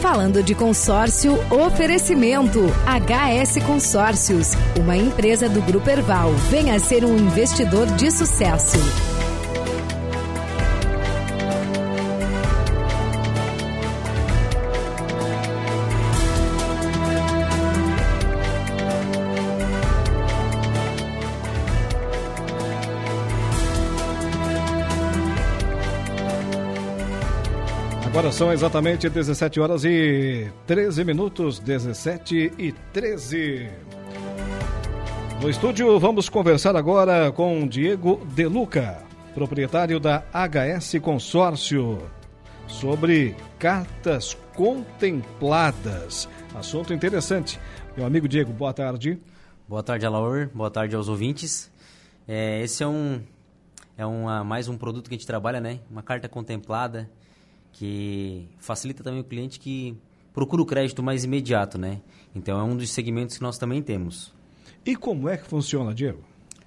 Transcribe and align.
Falando 0.00 0.44
de 0.44 0.54
consórcio, 0.54 1.34
oferecimento 1.50 2.60
HS 2.86 3.64
Consórcios, 3.66 4.52
uma 4.78 4.96
empresa 4.96 5.48
do 5.48 5.60
Grupo 5.60 5.90
Erval. 5.90 6.30
Venha 6.50 6.78
ser 6.78 7.04
um 7.04 7.16
investidor 7.16 7.86
de 7.86 8.08
sucesso. 8.10 8.78
Agora 28.18 28.32
são 28.32 28.52
exatamente 28.52 29.08
17 29.08 29.60
horas 29.60 29.84
e 29.84 30.50
13 30.66 31.04
minutos, 31.04 31.60
17 31.60 32.52
e 32.58 32.72
13. 32.92 33.70
No 35.40 35.48
estúdio 35.48 36.00
vamos 36.00 36.28
conversar 36.28 36.74
agora 36.74 37.30
com 37.30 37.64
Diego 37.64 38.16
Deluca, 38.34 39.00
proprietário 39.36 40.00
da 40.00 40.24
HS 40.32 40.98
Consórcio, 41.00 41.96
sobre 42.66 43.36
cartas 43.56 44.36
contempladas. 44.56 46.28
Assunto 46.56 46.92
interessante. 46.92 47.60
Meu 47.96 48.04
amigo 48.04 48.26
Diego, 48.26 48.52
boa 48.52 48.72
tarde. 48.72 49.16
Boa 49.68 49.84
tarde, 49.84 50.04
Alaor. 50.06 50.50
Boa 50.52 50.72
tarde 50.72 50.96
aos 50.96 51.08
ouvintes. 51.08 51.70
É, 52.26 52.62
esse 52.62 52.82
é 52.82 52.86
um 52.88 53.22
é 53.96 54.04
uma, 54.04 54.42
mais 54.42 54.68
um 54.68 54.76
produto 54.76 55.08
que 55.08 55.14
a 55.14 55.18
gente 55.18 55.26
trabalha, 55.26 55.60
né? 55.60 55.78
Uma 55.88 56.02
carta 56.02 56.28
contemplada 56.28 57.08
que 57.72 58.48
facilita 58.58 59.02
também 59.02 59.20
o 59.20 59.24
cliente 59.24 59.58
que 59.58 59.96
procura 60.32 60.62
o 60.62 60.66
crédito 60.66 61.02
mais 61.02 61.24
imediato, 61.24 61.78
né? 61.78 62.00
Então 62.34 62.58
é 62.58 62.62
um 62.62 62.76
dos 62.76 62.90
segmentos 62.90 63.36
que 63.36 63.42
nós 63.42 63.58
também 63.58 63.82
temos. 63.82 64.32
E 64.84 64.96
como 64.96 65.28
é 65.28 65.36
que 65.36 65.46
funciona, 65.46 65.94
Diego? 65.94 66.20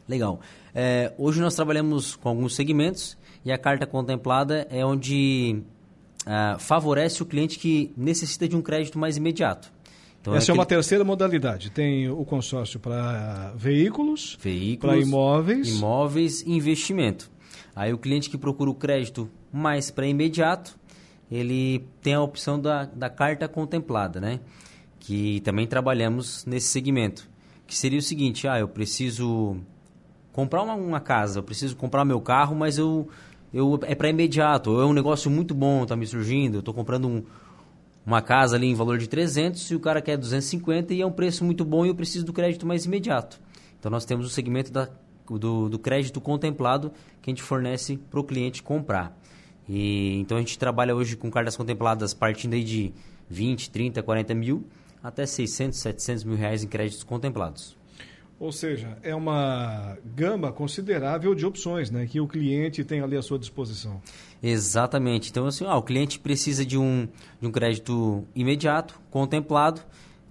Legal. 0.08 0.40
É, 0.74 1.14
hoje 1.18 1.40
nós 1.42 1.56
trabalhamos 1.56 2.16
com 2.16 2.30
alguns 2.30 2.56
segmentos 2.56 3.18
e 3.44 3.52
a 3.52 3.58
carta 3.58 3.86
contemplada 3.86 4.68
é 4.70 4.86
onde 4.86 5.64
uh, 6.26 6.60
favorece 6.60 7.24
o 7.24 7.26
cliente 7.26 7.58
que 7.58 7.92
necessita 7.96 8.48
de 8.48 8.56
um 8.56 8.62
crédito 8.62 9.00
mais 9.00 9.18
imediato. 9.18 9.72
Então, 10.22 10.36
Essa 10.36 10.44
é, 10.44 10.46
aquele... 10.46 10.58
é, 10.58 10.60
uma 10.60 10.66
terceira 10.66 11.04
modalidade. 11.04 11.72
Tem 11.72 12.10
o 12.10 12.24
consórcio 12.24 12.80
para 12.80 13.54
veículos, 13.56 14.38
veículos 14.40 14.96
para 14.96 15.02
imóveis. 15.02 15.70
Imóveis 15.70 16.42
e 16.42 16.52
investimento. 16.52 17.32
Aí 17.76 17.92
o 17.92 17.98
cliente 17.98 18.30
que 18.30 18.38
procura 18.38 18.70
o 18.70 18.76
crédito 18.76 19.30
mais 19.52 19.90
para 19.90 20.06
imediato, 20.06 20.78
ele 21.32 21.88
tem 22.02 22.14
a 22.14 22.22
opção 22.22 22.60
da, 22.60 22.86
da 22.86 23.10
carta 23.10 23.48
contemplada, 23.48 24.20
né? 24.20 24.42
Que 25.00 25.40
também 25.42 25.66
trabalhamos 25.66 26.46
nesse 26.46 26.68
segmento. 26.68 27.30
Que 27.66 27.76
seria 27.76 28.00
o 28.00 28.02
seguinte, 28.02 28.48
ah, 28.48 28.60
eu 28.60 28.68
preciso 28.68 29.56
comprar 30.34 30.62
uma, 30.62 30.76
uma 30.76 31.00
casa, 31.00 31.40
eu 31.40 31.44
preciso 31.44 31.76
comprar 31.76 32.04
meu 32.04 32.20
carro, 32.20 32.56
mas 32.56 32.78
eu, 32.78 33.08
eu 33.54 33.80
é 33.84 33.96
para 33.96 34.10
imediato, 34.10 34.80
é 34.82 34.86
um 34.86 34.94
negócio 34.94 35.32
muito 35.32 35.54
bom, 35.54 35.86
tá 35.86 35.96
me 35.96 36.06
surgindo, 36.06 36.56
eu 36.56 36.60
estou 36.60 36.74
comprando 36.74 37.08
um, 37.08 37.24
uma 38.06 38.22
casa 38.22 38.56
ali 38.56 38.68
em 38.68 38.76
valor 38.76 38.98
de 38.98 39.08
300 39.08 39.72
e 39.72 39.76
o 39.76 39.80
cara 39.80 40.02
quer 40.02 40.18
250 40.18 40.94
e 40.94 41.02
é 41.02 41.06
um 41.06 41.12
preço 41.12 41.44
muito 41.46 41.64
bom 41.64 41.86
e 41.86 41.90
eu 41.90 41.96
preciso 41.96 42.26
do 42.26 42.34
crédito 42.34 42.66
mais 42.66 42.86
imediato. 42.86 43.40
Então 43.80 43.90
nós 43.90 44.06
temos 44.06 44.26
o 44.26 44.30
segmento 44.30 44.72
da, 44.72 44.90
do, 45.30 45.70
do 45.70 45.80
crédito 45.80 46.20
contemplado 46.20 46.92
que 47.22 47.30
a 47.30 47.32
gente 47.32 47.44
fornece 47.44 47.98
para 48.10 48.20
o 48.20 48.24
cliente 48.24 48.62
comprar. 48.62 49.18
E, 49.74 50.20
então 50.20 50.36
a 50.36 50.42
gente 50.42 50.60
trabalha 50.60 50.94
hoje 50.94 51.16
com 51.16 51.32
cartas 51.32 51.56
contempladas 51.56 52.14
partindo 52.14 52.56
aí 52.56 52.64
de 52.64 52.92
20, 53.30 53.72
30, 53.72 54.04
40 54.04 54.36
mil 54.36 54.68
até 55.02 55.26
600, 55.26 55.80
700 55.80 56.24
mil 56.26 56.36
reais 56.36 56.62
em 56.62 56.68
créditos 56.68 57.06
contemplados. 57.06 57.78
Ou 58.38 58.52
seja, 58.52 58.98
é 59.02 59.16
uma 59.16 59.98
gama 60.04 60.52
considerável 60.52 61.34
de 61.34 61.46
opções 61.46 61.90
né, 61.90 62.06
que 62.06 62.20
o 62.20 62.28
cliente 62.28 62.84
tem 62.84 63.00
ali 63.00 63.16
à 63.16 63.22
sua 63.22 63.40
disposição. 63.40 64.02
Exatamente. 64.44 65.30
Então, 65.30 65.46
assim, 65.46 65.66
ah, 65.66 65.78
o 65.78 65.84
cliente 65.84 66.20
precisa 66.20 66.66
de 66.66 66.78
um, 66.78 67.08
de 67.40 67.48
um 67.48 67.52
crédito 67.52 68.26
imediato, 68.36 69.00
contemplado, 69.10 69.82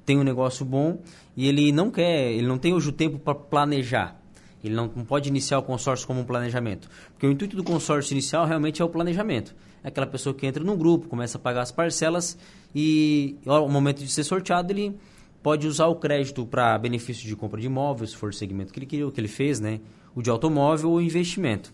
tem 0.05 0.19
um 0.19 0.25
negócio 0.25 0.67
bom 0.67 0.99
e 1.35 1.49
ele 1.49 1.73
não 1.73 1.91
quer, 1.91 2.33
ele 2.33 2.47
não 2.47 2.59
tem 2.59 2.75
hoje 2.75 2.91
o 2.91 2.93
tempo 2.93 3.19
para 3.19 3.35
planejar. 3.35 4.20
Ele 4.63 4.75
não, 4.75 4.89
pode 4.89 5.29
iniciar 5.29 5.59
o 5.59 5.63
consórcio 5.63 6.07
como 6.07 6.21
um 6.21 6.25
planejamento. 6.25 6.89
Porque 7.13 7.27
o 7.27 7.31
intuito 7.31 7.57
do 7.57 7.65
consórcio 7.65 8.13
inicial 8.13 8.47
realmente 8.47 8.83
é 8.83 8.85
o 8.85 8.89
planejamento. 8.89 9.55
É 9.83 9.89
aquela 9.89 10.07
pessoa 10.07 10.35
que 10.35 10.47
entra 10.47 10.63
num 10.63 10.77
grupo, 10.77 11.09
começa 11.09 11.39
a 11.39 11.41
pagar 11.41 11.63
as 11.63 11.73
parcelas 11.73 12.37
e 12.75 13.37
ao 13.47 13.69
momento 13.69 14.03
de 14.03 14.11
ser 14.11 14.25
sorteado 14.25 14.73
ele 14.73 14.95
pode 15.43 15.67
usar 15.67 15.87
o 15.87 15.97
crédito 15.97 16.45
para 16.45 16.77
benefício 16.79 17.27
de 17.27 17.35
compra 17.35 17.61
de 17.61 17.67
imóveis, 17.67 18.11
se 18.11 18.17
for 18.17 18.31
o 18.31 18.33
segmento 18.33 18.73
que 18.73 18.79
ele 18.79 18.87
queria, 18.87 19.11
que 19.11 19.21
ele 19.21 19.29
fez, 19.29 19.59
né? 19.59 19.81
O 20.15 20.21
de 20.21 20.29
automóvel 20.29 20.91
ou 20.91 21.01
investimento. 21.01 21.73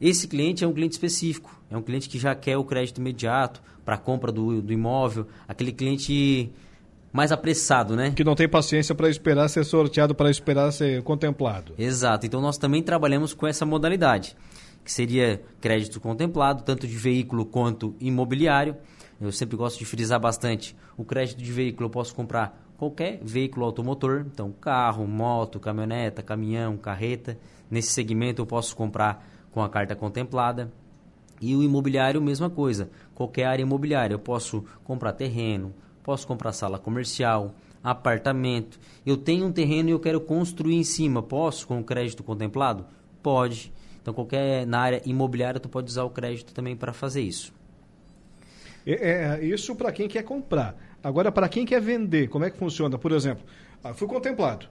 Esse 0.00 0.26
cliente 0.26 0.64
é 0.64 0.66
um 0.66 0.72
cliente 0.72 0.92
específico, 0.92 1.60
é 1.70 1.76
um 1.76 1.82
cliente 1.82 2.08
que 2.08 2.18
já 2.18 2.34
quer 2.34 2.56
o 2.56 2.64
crédito 2.64 2.98
imediato 2.98 3.62
para 3.84 3.96
a 3.96 3.98
compra 3.98 4.32
do, 4.32 4.62
do 4.62 4.72
imóvel, 4.72 5.26
aquele 5.46 5.72
cliente 5.72 6.50
mais 7.12 7.30
apressado, 7.30 7.94
né? 7.94 8.12
Que 8.12 8.24
não 8.24 8.34
tem 8.34 8.48
paciência 8.48 8.94
para 8.94 9.08
esperar 9.08 9.48
ser 9.48 9.64
sorteado, 9.64 10.14
para 10.14 10.30
esperar 10.30 10.72
ser 10.72 11.02
contemplado. 11.02 11.74
Exato. 11.76 12.24
Então 12.24 12.40
nós 12.40 12.56
também 12.56 12.82
trabalhamos 12.82 13.34
com 13.34 13.46
essa 13.46 13.66
modalidade, 13.66 14.34
que 14.84 14.90
seria 14.90 15.42
crédito 15.60 16.00
contemplado, 16.00 16.62
tanto 16.62 16.86
de 16.86 16.96
veículo 16.96 17.44
quanto 17.44 17.94
imobiliário. 18.00 18.76
Eu 19.20 19.30
sempre 19.30 19.56
gosto 19.56 19.78
de 19.78 19.84
frisar 19.84 20.18
bastante. 20.18 20.74
O 20.96 21.04
crédito 21.04 21.42
de 21.42 21.52
veículo 21.52 21.86
eu 21.86 21.90
posso 21.90 22.14
comprar 22.14 22.60
qualquer 22.76 23.20
veículo 23.22 23.64
automotor, 23.66 24.24
então 24.26 24.50
carro, 24.50 25.06
moto, 25.06 25.60
caminhoneta, 25.60 26.22
caminhão, 26.22 26.76
carreta. 26.76 27.38
Nesse 27.70 27.92
segmento 27.92 28.42
eu 28.42 28.46
posso 28.46 28.74
comprar 28.74 29.24
com 29.52 29.62
a 29.62 29.68
carta 29.68 29.94
contemplada. 29.94 30.72
E 31.40 31.54
o 31.54 31.62
imobiliário, 31.62 32.22
mesma 32.22 32.48
coisa. 32.48 32.90
Qualquer 33.14 33.44
área 33.44 33.62
imobiliária, 33.62 34.14
eu 34.14 34.18
posso 34.18 34.64
comprar 34.84 35.12
terreno, 35.12 35.74
Posso 36.02 36.26
comprar 36.26 36.52
sala 36.52 36.78
comercial, 36.78 37.54
apartamento. 37.82 38.78
Eu 39.06 39.16
tenho 39.16 39.46
um 39.46 39.52
terreno 39.52 39.88
e 39.88 39.92
eu 39.92 40.00
quero 40.00 40.20
construir 40.20 40.76
em 40.76 40.84
cima. 40.84 41.22
Posso 41.22 41.66
com 41.66 41.80
o 41.80 41.84
crédito 41.84 42.22
contemplado? 42.22 42.84
Pode. 43.22 43.72
Então, 44.00 44.12
qualquer 44.12 44.66
na 44.66 44.80
área 44.80 45.02
imobiliária, 45.06 45.60
tu 45.60 45.68
pode 45.68 45.88
usar 45.88 46.02
o 46.04 46.10
crédito 46.10 46.52
também 46.52 46.76
para 46.76 46.92
fazer 46.92 47.22
isso. 47.22 47.52
É, 48.84 49.40
é 49.40 49.44
isso 49.44 49.76
para 49.76 49.92
quem 49.92 50.08
quer 50.08 50.24
comprar. 50.24 50.76
Agora, 51.02 51.30
para 51.30 51.48
quem 51.48 51.64
quer 51.64 51.80
vender, 51.80 52.28
como 52.28 52.44
é 52.44 52.50
que 52.50 52.58
funciona? 52.58 52.98
Por 52.98 53.12
exemplo, 53.12 53.44
ah, 53.82 53.94
fui 53.94 54.08
contemplado. 54.08 54.66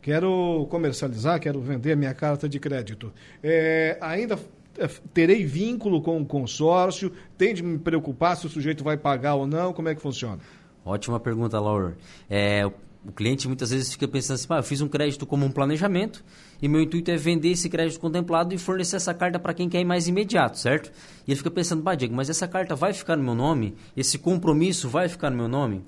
Quero 0.00 0.66
comercializar, 0.70 1.38
quero 1.38 1.60
vender 1.60 1.94
minha 1.94 2.14
carta 2.14 2.48
de 2.48 2.58
crédito. 2.58 3.12
É, 3.42 3.98
ainda 4.00 4.38
é, 4.78 4.88
terei 5.12 5.44
vínculo 5.44 6.00
com 6.00 6.20
o 6.20 6.24
consórcio? 6.24 7.12
Tem 7.36 7.52
de 7.52 7.62
me 7.62 7.78
preocupar 7.78 8.34
se 8.36 8.46
o 8.46 8.48
sujeito 8.48 8.82
vai 8.82 8.96
pagar 8.96 9.34
ou 9.34 9.46
não? 9.46 9.74
Como 9.74 9.90
é 9.90 9.94
que 9.94 10.00
funciona? 10.00 10.38
Ótima 10.84 11.20
pergunta, 11.20 11.60
Laura. 11.60 11.96
É, 12.28 12.64
o 13.04 13.12
cliente 13.12 13.46
muitas 13.46 13.70
vezes 13.70 13.92
fica 13.92 14.06
pensando 14.06 14.34
assim, 14.34 14.46
ah, 14.50 14.56
eu 14.56 14.62
fiz 14.62 14.80
um 14.80 14.88
crédito 14.88 15.26
como 15.26 15.46
um 15.46 15.50
planejamento 15.50 16.22
e 16.60 16.68
meu 16.68 16.82
intuito 16.82 17.10
é 17.10 17.16
vender 17.16 17.50
esse 17.50 17.68
crédito 17.68 17.98
contemplado 17.98 18.54
e 18.54 18.58
fornecer 18.58 18.96
essa 18.96 19.14
carta 19.14 19.38
para 19.38 19.54
quem 19.54 19.68
quer 19.68 19.80
ir 19.80 19.84
mais 19.84 20.06
imediato, 20.06 20.58
certo? 20.58 20.92
E 21.26 21.30
ele 21.30 21.36
fica 21.36 21.50
pensando, 21.50 21.82
bah, 21.82 21.94
Diego, 21.94 22.14
mas 22.14 22.28
essa 22.28 22.46
carta 22.46 22.74
vai 22.74 22.92
ficar 22.92 23.16
no 23.16 23.22
meu 23.22 23.34
nome? 23.34 23.74
Esse 23.96 24.18
compromisso 24.18 24.88
vai 24.88 25.08
ficar 25.08 25.30
no 25.30 25.36
meu 25.36 25.48
nome? 25.48 25.82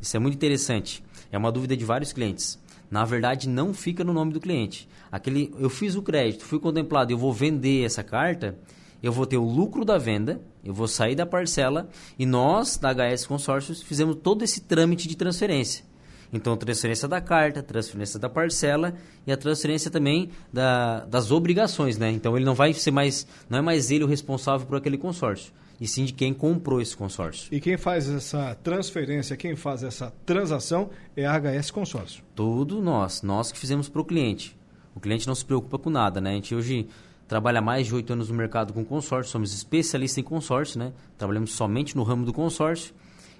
Isso 0.00 0.16
é 0.16 0.20
muito 0.20 0.34
interessante. 0.34 1.02
É 1.32 1.38
uma 1.38 1.50
dúvida 1.50 1.76
de 1.76 1.84
vários 1.84 2.12
clientes. 2.12 2.58
Na 2.90 3.04
verdade, 3.04 3.48
não 3.48 3.74
fica 3.74 4.02
no 4.04 4.12
nome 4.12 4.32
do 4.32 4.40
cliente. 4.40 4.88
Aquele, 5.10 5.54
eu 5.58 5.68
fiz 5.68 5.94
o 5.94 6.02
crédito, 6.02 6.44
fui 6.44 6.58
contemplado, 6.58 7.12
eu 7.12 7.18
vou 7.18 7.32
vender 7.32 7.84
essa 7.84 8.02
carta, 8.02 8.58
eu 9.02 9.12
vou 9.12 9.26
ter 9.26 9.36
o 9.36 9.44
lucro 9.44 9.84
da 9.84 9.98
venda, 9.98 10.40
eu 10.64 10.74
vou 10.74 10.88
sair 10.88 11.14
da 11.14 11.24
parcela 11.24 11.88
e 12.18 12.26
nós, 12.26 12.76
da 12.76 12.92
HS 12.92 13.26
Consórcios, 13.26 13.82
fizemos 13.82 14.16
todo 14.22 14.42
esse 14.42 14.60
trâmite 14.60 15.06
de 15.08 15.16
transferência. 15.16 15.84
Então, 16.32 16.56
transferência 16.56 17.08
da 17.08 17.20
carta, 17.20 17.62
transferência 17.62 18.18
da 18.18 18.28
parcela 18.28 18.94
e 19.26 19.32
a 19.32 19.36
transferência 19.36 19.90
também 19.90 20.30
da, 20.52 21.04
das 21.06 21.30
obrigações, 21.30 21.96
né? 21.96 22.10
Então, 22.10 22.36
ele 22.36 22.44
não 22.44 22.54
vai 22.54 22.74
ser 22.74 22.90
mais, 22.90 23.26
não 23.48 23.58
é 23.58 23.62
mais 23.62 23.90
ele 23.90 24.04
o 24.04 24.06
responsável 24.06 24.66
por 24.66 24.76
aquele 24.76 24.98
consórcio, 24.98 25.52
e 25.80 25.86
sim 25.86 26.04
de 26.04 26.12
quem 26.12 26.34
comprou 26.34 26.82
esse 26.82 26.94
consórcio. 26.94 27.48
E 27.54 27.60
quem 27.60 27.78
faz 27.78 28.10
essa 28.10 28.54
transferência, 28.56 29.36
quem 29.36 29.56
faz 29.56 29.82
essa 29.82 30.12
transação 30.26 30.90
é 31.16 31.24
a 31.24 31.38
HS 31.38 31.70
Consórcio. 31.70 32.22
Tudo 32.34 32.82
nós, 32.82 33.22
nós 33.22 33.50
que 33.50 33.58
fizemos 33.58 33.88
para 33.88 34.02
o 34.02 34.04
cliente. 34.04 34.56
O 34.94 35.00
cliente 35.00 35.26
não 35.26 35.34
se 35.34 35.44
preocupa 35.44 35.78
com 35.78 35.88
nada, 35.88 36.20
né? 36.20 36.30
A 36.30 36.34
gente 36.34 36.54
hoje 36.54 36.88
trabalha 37.28 37.60
mais 37.60 37.86
de 37.86 37.94
oito 37.94 38.12
anos 38.12 38.30
no 38.30 38.34
mercado 38.34 38.72
com 38.72 38.84
consórcio, 38.84 39.30
somos 39.30 39.54
especialistas 39.54 40.18
em 40.18 40.22
consórcio, 40.22 40.78
né? 40.78 40.92
Trabalhamos 41.16 41.52
somente 41.52 41.94
no 41.94 42.02
ramo 42.02 42.24
do 42.24 42.32
consórcio 42.32 42.94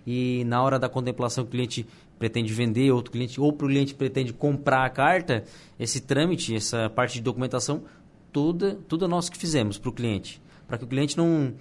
e 0.06 0.44
na 0.44 0.62
hora 0.62 0.78
da 0.78 0.88
contemplação 0.88 1.42
o 1.42 1.46
cliente 1.46 1.86
pretende 2.18 2.52
vender, 2.52 2.92
outro 2.92 3.10
cliente 3.10 3.40
ou 3.40 3.52
para 3.52 3.66
o 3.66 3.68
cliente 3.68 3.94
pretende 3.94 4.32
comprar 4.32 4.84
a 4.84 4.90
carta, 4.90 5.44
esse 5.80 6.02
trâmite, 6.02 6.54
essa 6.54 6.88
parte 6.90 7.14
de 7.14 7.22
documentação, 7.22 7.82
toda, 8.32 8.78
tudo 8.86 9.08
nós 9.08 9.28
que 9.28 9.38
fizemos 9.38 9.78
para 9.78 9.88
o 9.88 9.92
cliente, 9.92 10.40
para 10.66 10.78
que 10.78 10.84
o 10.84 10.86
cliente 10.86 11.16
não 11.16 11.54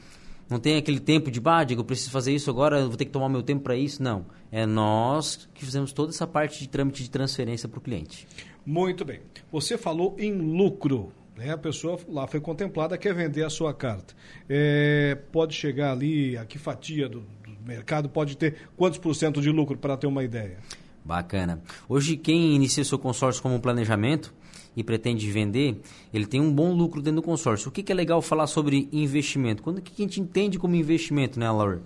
Não 0.50 0.59
tem 0.59 0.77
aquele 0.77 1.01
tempo 1.01 1.29
de, 1.29 1.41
bah, 1.41 1.65
digo, 1.65 1.81
eu 1.81 1.85
preciso 1.85 2.09
fazer 2.09 2.33
isso 2.33 2.50
agora, 2.50 2.88
vou 2.88 2.95
ter 2.95 3.03
que 3.03 3.12
tomar 3.12 3.27
meu 3.27 3.44
tempo 3.44 3.63
para 3.63 3.75
isso. 3.75 4.01
Não. 4.01 4.25
É 4.50 4.65
nós 4.65 5.50
que 5.53 5.65
fizemos 5.65 5.91
toda 5.91 6.12
essa 6.12 6.25
parte 6.25 6.59
de 6.62 6.69
trâmite 6.69 7.03
de 7.03 7.09
transferência 7.09 7.68
para 7.68 7.79
o 7.79 7.81
cliente. 7.81 8.25
Muito 8.65 9.03
bem. 9.03 9.19
Você 9.51 9.77
falou 9.77 10.15
em 10.18 10.31
lucro. 10.31 11.12
Né? 11.38 11.51
A 11.51 11.57
pessoa 11.57 12.00
lá 12.10 12.25
foi 12.28 12.39
contemplada, 12.39 12.98
quer 12.98 13.13
vender 13.13 13.44
a 13.44 13.50
sua 13.50 13.74
carta. 13.74 14.13
É, 14.50 15.18
pode 15.31 15.54
chegar 15.54 15.92
ali, 15.92 16.36
a 16.36 16.45
que 16.45 16.57
fatia 16.57 17.07
do, 17.07 17.19
do 17.19 17.56
mercado 17.66 18.10
pode 18.10 18.36
ter 18.36 18.56
quantos 18.75 18.98
por 18.98 19.13
cento 19.13 19.42
de 19.42 19.51
lucro, 19.51 19.78
para 19.78 19.95
ter 19.95 20.07
uma 20.07 20.24
ideia? 20.24 20.57
Bacana. 21.06 21.62
Hoje, 21.88 22.18
quem 22.18 22.56
inicia 22.56 22.84
seu 22.84 23.00
consórcio 23.00 23.42
como 23.42 23.60
planejamento, 23.60 24.34
e 24.75 24.84
pretende 24.84 25.30
vender, 25.31 25.81
ele 26.13 26.28
tem 26.28 26.39
um 26.39 26.54
bom 26.54 26.72
lucro 26.72 27.01
dentro 27.01 27.22
do 27.22 27.25
consórcio. 27.25 27.69
O 27.69 27.72
que, 27.72 27.81
que 27.81 27.92
é 27.92 27.95
legal 27.95 28.22
falar 28.22 28.45
sobre 28.45 28.88
investimento? 28.92 29.63
Quando 29.63 29.81
que 29.81 29.92
a 29.92 30.06
gente 30.06 30.22
entende 30.22 30.60
como 30.60 30.75
investimento, 30.75 31.39
né, 31.39 31.50
Laura? 31.50 31.81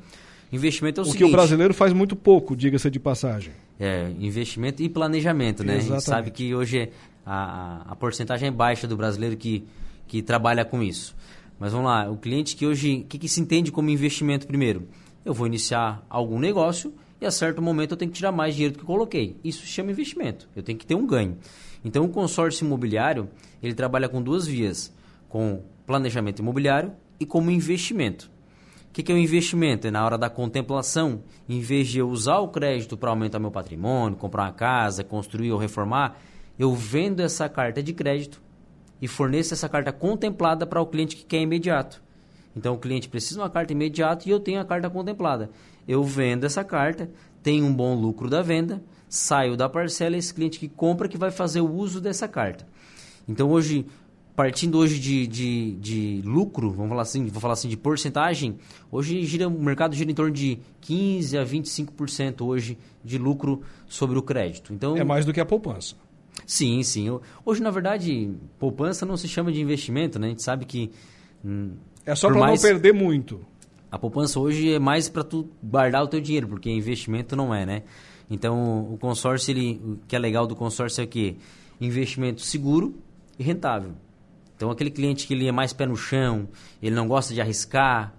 Investimento 0.51 0.99
é 0.99 1.03
o, 1.03 1.03
o 1.03 1.05
seguinte... 1.05 1.25
que 1.25 1.29
o 1.29 1.31
brasileiro 1.31 1.73
faz 1.73 1.93
muito 1.93 2.17
pouco, 2.17 2.53
diga-se 2.53 2.89
de 2.89 2.99
passagem. 2.99 3.53
É, 3.79 4.11
investimento 4.19 4.83
e 4.83 4.89
planejamento, 4.89 5.63
né? 5.63 5.77
Exatamente. 5.77 5.93
A 5.93 5.99
gente 5.99 6.05
sabe 6.05 6.31
que 6.31 6.53
hoje 6.53 6.89
a, 7.25 7.83
a 7.91 7.95
porcentagem 7.95 8.47
é 8.47 8.51
baixa 8.51 8.87
do 8.87 8.97
brasileiro 8.97 9.37
que, 9.37 9.65
que 10.07 10.21
trabalha 10.21 10.65
com 10.65 10.81
isso. 10.81 11.15
Mas 11.59 11.71
vamos 11.71 11.87
lá, 11.87 12.09
o 12.09 12.17
cliente 12.17 12.55
que 12.55 12.65
hoje, 12.65 13.01
o 13.01 13.05
que, 13.05 13.19
que 13.19 13.29
se 13.29 13.39
entende 13.39 13.71
como 13.71 13.89
investimento 13.89 14.47
primeiro? 14.47 14.87
Eu 15.23 15.33
vou 15.33 15.45
iniciar 15.45 16.03
algum 16.09 16.39
negócio 16.39 16.93
e 17.21 17.25
a 17.25 17.29
certo 17.29 17.61
momento 17.61 17.91
eu 17.91 17.97
tenho 17.97 18.09
que 18.09 18.17
tirar 18.17 18.31
mais 18.31 18.55
dinheiro 18.55 18.73
do 18.73 18.77
que 18.79 18.83
eu 18.83 18.87
coloquei. 18.87 19.37
Isso 19.43 19.61
se 19.61 19.67
chama 19.67 19.91
investimento. 19.91 20.49
Eu 20.55 20.63
tenho 20.63 20.77
que 20.77 20.85
ter 20.85 20.95
um 20.95 21.05
ganho. 21.05 21.37
Então, 21.85 22.03
o 22.03 22.09
consórcio 22.09 22.65
imobiliário, 22.65 23.29
ele 23.61 23.75
trabalha 23.75 24.09
com 24.09 24.21
duas 24.21 24.47
vias, 24.47 24.91
com 25.29 25.61
planejamento 25.85 26.39
imobiliário 26.39 26.91
e 27.19 27.25
como 27.25 27.51
investimento. 27.51 28.31
O 28.89 28.93
que, 28.93 29.03
que 29.03 29.11
é 29.11 29.15
o 29.15 29.17
um 29.17 29.21
investimento? 29.21 29.87
É 29.87 29.91
na 29.91 30.03
hora 30.03 30.17
da 30.17 30.29
contemplação, 30.29 31.21
em 31.47 31.61
vez 31.61 31.87
de 31.87 31.99
eu 31.99 32.09
usar 32.09 32.39
o 32.39 32.49
crédito 32.49 32.97
para 32.97 33.09
aumentar 33.11 33.39
meu 33.39 33.51
patrimônio, 33.51 34.17
comprar 34.17 34.43
uma 34.43 34.51
casa, 34.51 35.03
construir 35.03 35.51
ou 35.51 35.59
reformar, 35.59 36.19
eu 36.61 36.75
vendo 36.75 37.21
essa 37.21 37.49
carta 37.49 37.81
de 37.81 37.91
crédito 37.91 38.39
e 39.01 39.07
forneço 39.07 39.51
essa 39.51 39.67
carta 39.67 39.91
contemplada 39.91 40.63
para 40.63 40.79
o 40.79 40.85
cliente 40.85 41.15
que 41.15 41.25
quer 41.25 41.41
imediato. 41.41 42.03
Então 42.55 42.75
o 42.75 42.77
cliente 42.77 43.09
precisa 43.09 43.33
de 43.35 43.41
uma 43.41 43.49
carta 43.49 43.73
imediata 43.73 44.29
e 44.29 44.31
eu 44.31 44.39
tenho 44.39 44.61
a 44.61 44.65
carta 44.65 44.87
contemplada. 44.87 45.49
Eu 45.87 46.03
vendo 46.03 46.45
essa 46.45 46.63
carta, 46.63 47.09
tenho 47.41 47.65
um 47.65 47.73
bom 47.73 47.95
lucro 47.95 48.29
da 48.29 48.43
venda, 48.43 48.79
saio 49.09 49.57
da 49.57 49.67
parcela, 49.67 50.15
esse 50.15 50.31
cliente 50.31 50.59
que 50.59 50.67
compra 50.67 51.07
que 51.07 51.17
vai 51.17 51.31
fazer 51.31 51.61
o 51.61 51.73
uso 51.73 51.99
dessa 51.99 52.27
carta. 52.27 52.67
Então 53.27 53.49
hoje, 53.49 53.87
partindo 54.35 54.77
hoje 54.77 54.99
de, 54.99 55.25
de, 55.25 55.71
de 55.77 56.21
lucro, 56.23 56.69
vamos 56.69 56.89
falar 56.89 57.01
assim, 57.01 57.25
vou 57.25 57.41
falar 57.41 57.53
assim 57.53 57.69
de 57.69 57.77
porcentagem, 57.77 58.59
hoje 58.91 59.23
gira, 59.25 59.47
o 59.47 59.51
mercado 59.51 59.95
gira 59.95 60.11
em 60.11 60.15
torno 60.15 60.31
de 60.31 60.59
15 60.81 61.39
a 61.39 61.43
25% 61.43 62.45
hoje 62.45 62.77
de 63.03 63.17
lucro 63.17 63.63
sobre 63.87 64.19
o 64.19 64.21
crédito. 64.21 64.71
Então 64.71 64.95
é 64.95 65.03
mais 65.03 65.25
do 65.25 65.33
que 65.33 65.39
a 65.39 65.45
poupança. 65.45 65.95
Sim, 66.45 66.83
sim. 66.83 67.07
Hoje, 67.45 67.61
na 67.61 67.71
verdade, 67.71 68.33
poupança 68.59 69.05
não 69.05 69.17
se 69.17 69.27
chama 69.27 69.51
de 69.51 69.61
investimento, 69.61 70.19
né? 70.19 70.27
A 70.27 70.29
gente 70.29 70.43
sabe 70.43 70.65
que. 70.65 70.91
Hum, 71.43 71.73
é 72.05 72.15
só 72.15 72.27
para 72.27 72.39
mais... 72.39 72.61
não 72.61 72.69
perder 72.69 72.93
muito. 72.93 73.45
A 73.91 73.99
poupança 73.99 74.39
hoje 74.39 74.73
é 74.73 74.79
mais 74.79 75.09
para 75.09 75.23
tu 75.23 75.49
guardar 75.61 76.03
o 76.03 76.07
teu 76.07 76.21
dinheiro, 76.21 76.47
porque 76.47 76.69
investimento 76.69 77.35
não 77.35 77.53
é, 77.53 77.65
né? 77.65 77.83
Então, 78.29 78.87
o 78.93 78.97
consórcio, 78.97 79.51
ele, 79.51 79.81
o 79.83 79.99
que 80.07 80.15
é 80.15 80.19
legal 80.19 80.47
do 80.47 80.55
consórcio 80.55 81.01
é 81.01 81.05
que 81.05 81.35
investimento 81.79 82.41
seguro 82.41 82.95
e 83.37 83.43
rentável. 83.43 83.91
Então, 84.55 84.71
aquele 84.71 84.91
cliente 84.91 85.27
que 85.27 85.33
ele 85.33 85.47
é 85.47 85.51
mais 85.51 85.73
pé 85.73 85.85
no 85.85 85.97
chão, 85.97 86.47
ele 86.81 86.95
não 86.95 87.07
gosta 87.07 87.33
de 87.33 87.41
arriscar 87.41 88.13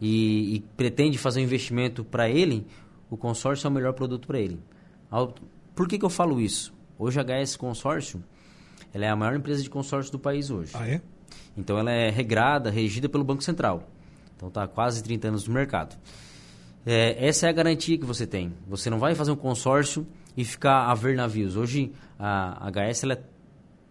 e, 0.00 0.56
e 0.56 0.60
pretende 0.76 1.18
fazer 1.18 1.40
um 1.40 1.42
investimento 1.42 2.04
para 2.04 2.30
ele, 2.30 2.66
o 3.10 3.16
consórcio 3.16 3.66
é 3.66 3.70
o 3.70 3.72
melhor 3.72 3.92
produto 3.92 4.26
para 4.26 4.38
ele. 4.38 4.58
Por 5.74 5.88
que, 5.88 5.98
que 5.98 6.04
eu 6.04 6.10
falo 6.10 6.40
isso? 6.40 6.72
Hoje 6.98 7.20
a 7.20 7.22
HS 7.22 7.56
Consórcio, 7.56 8.22
ela 8.92 9.04
é 9.04 9.08
a 9.08 9.16
maior 9.16 9.36
empresa 9.36 9.62
de 9.62 9.70
consórcio 9.70 10.10
do 10.10 10.18
país 10.18 10.50
hoje. 10.50 10.72
Ah, 10.74 10.88
é? 10.88 11.00
Então, 11.56 11.78
ela 11.78 11.90
é 11.90 12.10
regrada, 12.10 12.70
regida 12.70 13.08
pelo 13.08 13.24
Banco 13.24 13.42
Central. 13.42 13.88
Então, 14.36 14.48
está 14.48 14.66
quase 14.66 15.02
30 15.02 15.28
anos 15.28 15.46
no 15.46 15.54
mercado. 15.54 15.96
É, 16.86 17.26
essa 17.26 17.46
é 17.46 17.50
a 17.50 17.52
garantia 17.52 17.98
que 17.98 18.06
você 18.06 18.26
tem. 18.26 18.54
Você 18.66 18.88
não 18.88 18.98
vai 18.98 19.14
fazer 19.14 19.30
um 19.30 19.36
consórcio 19.36 20.06
e 20.36 20.44
ficar 20.44 20.90
a 20.90 20.94
ver 20.94 21.16
navios. 21.16 21.56
Hoje 21.56 21.92
a, 22.18 22.66
a 22.66 22.70
HS 22.70 23.04
ela 23.04 23.12
é 23.14 23.22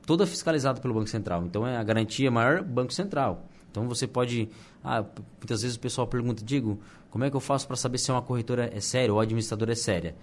toda 0.06 0.26
fiscalizada 0.26 0.80
pelo 0.82 0.94
Banco 0.94 1.10
Central. 1.10 1.46
Então 1.46 1.68
é 1.68 1.78
a 1.78 1.84
garantia 1.84 2.32
maior 2.32 2.64
Banco 2.64 2.94
Central. 2.94 3.46
Então 3.70 3.88
você 3.88 4.08
pode. 4.08 4.50
Ah, 4.84 5.04
muitas 5.38 5.62
vezes 5.62 5.76
o 5.76 5.80
pessoal 5.80 6.08
pergunta, 6.08 6.44
digo, 6.44 6.80
como 7.12 7.24
é 7.24 7.30
que 7.30 7.36
eu 7.36 7.40
faço 7.42 7.68
para 7.68 7.76
saber 7.76 7.98
se 7.98 8.12
uma 8.12 8.22
corretora 8.22 8.72
é 8.74 8.80
séria 8.80 9.14
ou 9.14 9.20
a 9.20 9.24
administradora 9.24 9.74
é 9.74 9.76
séria? 9.76 10.16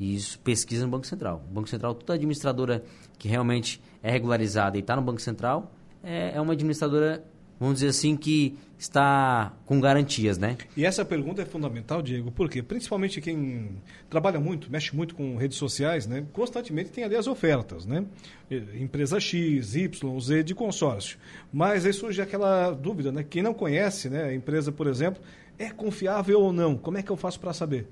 E 0.00 0.16
isso 0.16 0.38
pesquisa 0.40 0.84
no 0.84 0.90
Banco 0.90 1.06
Central. 1.06 1.44
O 1.48 1.52
Banco 1.52 1.68
Central, 1.68 1.94
toda 1.94 2.14
administradora 2.14 2.82
que 3.18 3.28
realmente 3.28 3.80
é 4.02 4.10
regularizada 4.10 4.76
e 4.76 4.80
está 4.80 4.96
no 4.96 5.02
Banco 5.02 5.20
Central, 5.20 5.70
é, 6.02 6.32
é 6.34 6.40
uma 6.40 6.54
administradora 6.54 7.22
vamos 7.60 7.74
dizer 7.74 7.88
assim, 7.88 8.16
que 8.16 8.56
está 8.78 9.52
com 9.66 9.78
garantias, 9.78 10.38
né? 10.38 10.56
E 10.74 10.86
essa 10.86 11.04
pergunta 11.04 11.42
é 11.42 11.44
fundamental, 11.44 12.00
Diego, 12.00 12.32
porque 12.32 12.62
principalmente 12.62 13.20
quem 13.20 13.82
trabalha 14.08 14.40
muito, 14.40 14.72
mexe 14.72 14.96
muito 14.96 15.14
com 15.14 15.36
redes 15.36 15.58
sociais, 15.58 16.06
né? 16.06 16.24
Constantemente 16.32 16.88
tem 16.88 17.04
ali 17.04 17.14
as 17.14 17.26
ofertas, 17.26 17.84
né? 17.84 18.06
Empresa 18.50 19.20
X, 19.20 19.76
Y, 19.76 20.20
Z 20.20 20.42
de 20.42 20.54
consórcio. 20.54 21.18
Mas 21.52 21.84
aí 21.84 21.92
surge 21.92 22.22
aquela 22.22 22.70
dúvida, 22.70 23.12
né? 23.12 23.22
Quem 23.28 23.42
não 23.42 23.52
conhece, 23.52 24.08
né? 24.08 24.24
A 24.24 24.34
empresa, 24.34 24.72
por 24.72 24.86
exemplo, 24.86 25.22
é 25.58 25.68
confiável 25.68 26.40
ou 26.40 26.54
não? 26.54 26.78
Como 26.78 26.96
é 26.96 27.02
que 27.02 27.10
eu 27.10 27.16
faço 27.16 27.38
para 27.38 27.52
saber? 27.52 27.86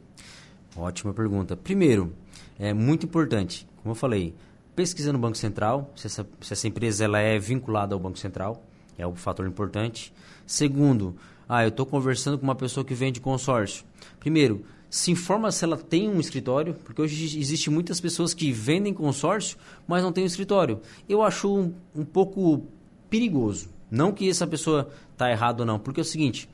Ótima 0.79 1.13
pergunta. 1.13 1.57
Primeiro, 1.57 2.13
é 2.59 2.73
muito 2.73 3.05
importante, 3.05 3.67
como 3.83 3.91
eu 3.93 3.97
falei, 3.97 4.33
pesquisa 4.77 5.13
no 5.13 5.19
Banco 5.19 5.37
Central, 5.37 5.91
se 5.97 6.07
essa, 6.07 6.27
se 6.41 6.53
essa 6.53 6.69
empresa 6.69 7.05
ela 7.05 7.19
é 7.19 7.39
vinculada 7.39 7.95
ao 7.95 8.01
Banco 8.01 8.19
Central 8.19 8.63
é 8.99 9.07
um 9.07 9.15
fator 9.15 9.47
importante. 9.47 10.13
Segundo, 10.45 11.17
ah, 11.49 11.65
eu 11.65 11.69
estou 11.69 11.87
conversando 11.87 12.37
com 12.37 12.45
uma 12.45 12.55
pessoa 12.55 12.85
que 12.85 12.95
vende 12.95 13.21
consórcio. 13.21 13.85
Primeiro, 14.19 14.65
se 14.91 15.11
informa 15.13 15.53
se 15.53 15.65
ela 15.65 15.77
tem 15.77 16.09
um 16.09 16.19
escritório, 16.19 16.75
porque 16.85 17.01
hoje 17.01 17.39
existe 17.39 17.71
muitas 17.71 18.01
pessoas 18.01 18.35
que 18.35 18.51
vendem 18.51 18.93
consórcio, 18.93 19.57
mas 19.87 20.03
não 20.03 20.13
tem 20.13 20.25
um 20.25 20.27
escritório. 20.27 20.81
Eu 21.09 21.23
acho 21.23 21.55
um, 21.55 21.73
um 21.95 22.05
pouco 22.05 22.67
perigoso. 23.09 23.69
Não 23.91 24.13
que 24.13 24.29
essa 24.29 24.47
pessoa 24.47 24.91
está 25.13 25.31
errada 25.31 25.63
ou 25.63 25.67
não, 25.67 25.79
porque 25.79 26.01
é 26.01 26.03
o 26.03 26.05
seguinte, 26.05 26.49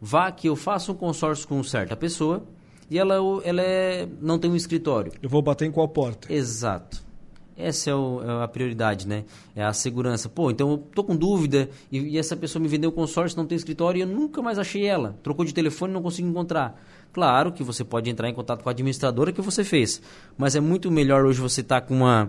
vá 0.00 0.32
que 0.32 0.48
eu 0.48 0.56
faça 0.56 0.90
um 0.90 0.94
consórcio 0.94 1.46
com 1.46 1.62
certa 1.62 1.94
pessoa 1.94 2.44
e 2.90 2.98
ela, 2.98 3.14
ela 3.44 3.62
é, 3.62 4.08
não 4.20 4.38
tem 4.38 4.50
um 4.50 4.56
escritório. 4.56 5.12
Eu 5.22 5.28
vou 5.28 5.42
bater 5.42 5.66
em 5.66 5.70
qual 5.70 5.88
porta? 5.88 6.32
Exato. 6.32 7.02
Essa 7.56 7.90
é, 7.90 7.94
o, 7.94 8.20
é, 8.22 8.44
a 8.44 8.48
prioridade, 8.48 9.06
né? 9.06 9.24
É 9.54 9.62
a 9.62 9.72
segurança. 9.72 10.28
Pô, 10.28 10.50
então 10.50 10.72
eu 10.72 10.78
tô 10.78 11.04
com 11.04 11.14
dúvida 11.14 11.68
e, 11.90 11.98
e 12.00 12.18
essa 12.18 12.36
pessoa 12.36 12.60
me 12.60 12.68
vendeu 12.68 12.90
o 12.90 12.92
consórcio, 12.92 13.38
não 13.38 13.46
tem 13.46 13.56
escritório 13.56 13.98
e 13.98 14.02
eu 14.02 14.06
nunca 14.06 14.42
mais 14.42 14.58
achei 14.58 14.84
ela. 14.84 15.16
Trocou 15.22 15.44
de 15.44 15.54
telefone 15.54 15.92
e 15.92 15.94
não 15.94 16.02
consigo 16.02 16.28
encontrar. 16.28 16.80
Claro 17.12 17.52
que 17.52 17.62
você 17.62 17.84
pode 17.84 18.10
entrar 18.10 18.28
em 18.28 18.34
contato 18.34 18.62
com 18.62 18.68
a 18.68 18.72
administradora 18.72 19.32
que 19.32 19.40
você 19.40 19.62
fez, 19.62 20.02
mas 20.36 20.56
é 20.56 20.60
muito 20.60 20.90
melhor 20.90 21.24
hoje 21.24 21.40
você 21.40 21.60
estar 21.60 21.80
tá 21.80 21.86
com 21.86 21.94
uma 21.94 22.28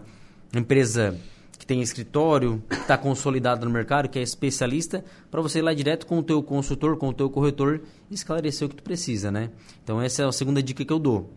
empresa 0.54 1.18
que 1.58 1.66
tem 1.66 1.82
escritório, 1.82 2.62
que 2.70 2.76
está 2.76 2.98
consolidada 2.98 3.66
no 3.66 3.72
mercado, 3.72 4.10
que 4.10 4.20
é 4.20 4.22
especialista, 4.22 5.04
para 5.32 5.42
você 5.42 5.60
ir 5.60 5.62
lá 5.62 5.74
direto 5.74 6.06
com 6.06 6.20
o 6.20 6.24
teu 6.24 6.42
consultor, 6.44 6.98
com 6.98 7.10
o 7.10 7.14
teu 7.14 7.30
corretor 7.30 7.82
esclarecer 8.12 8.66
o 8.66 8.70
que 8.70 8.76
tu 8.76 8.84
precisa, 8.84 9.32
né? 9.32 9.50
Então 9.84 10.02
essa 10.02 10.24
é 10.24 10.26
a 10.26 10.32
segunda 10.32 10.62
dica 10.62 10.84
que 10.84 10.92
eu 10.92 11.00
dou. 11.00 11.34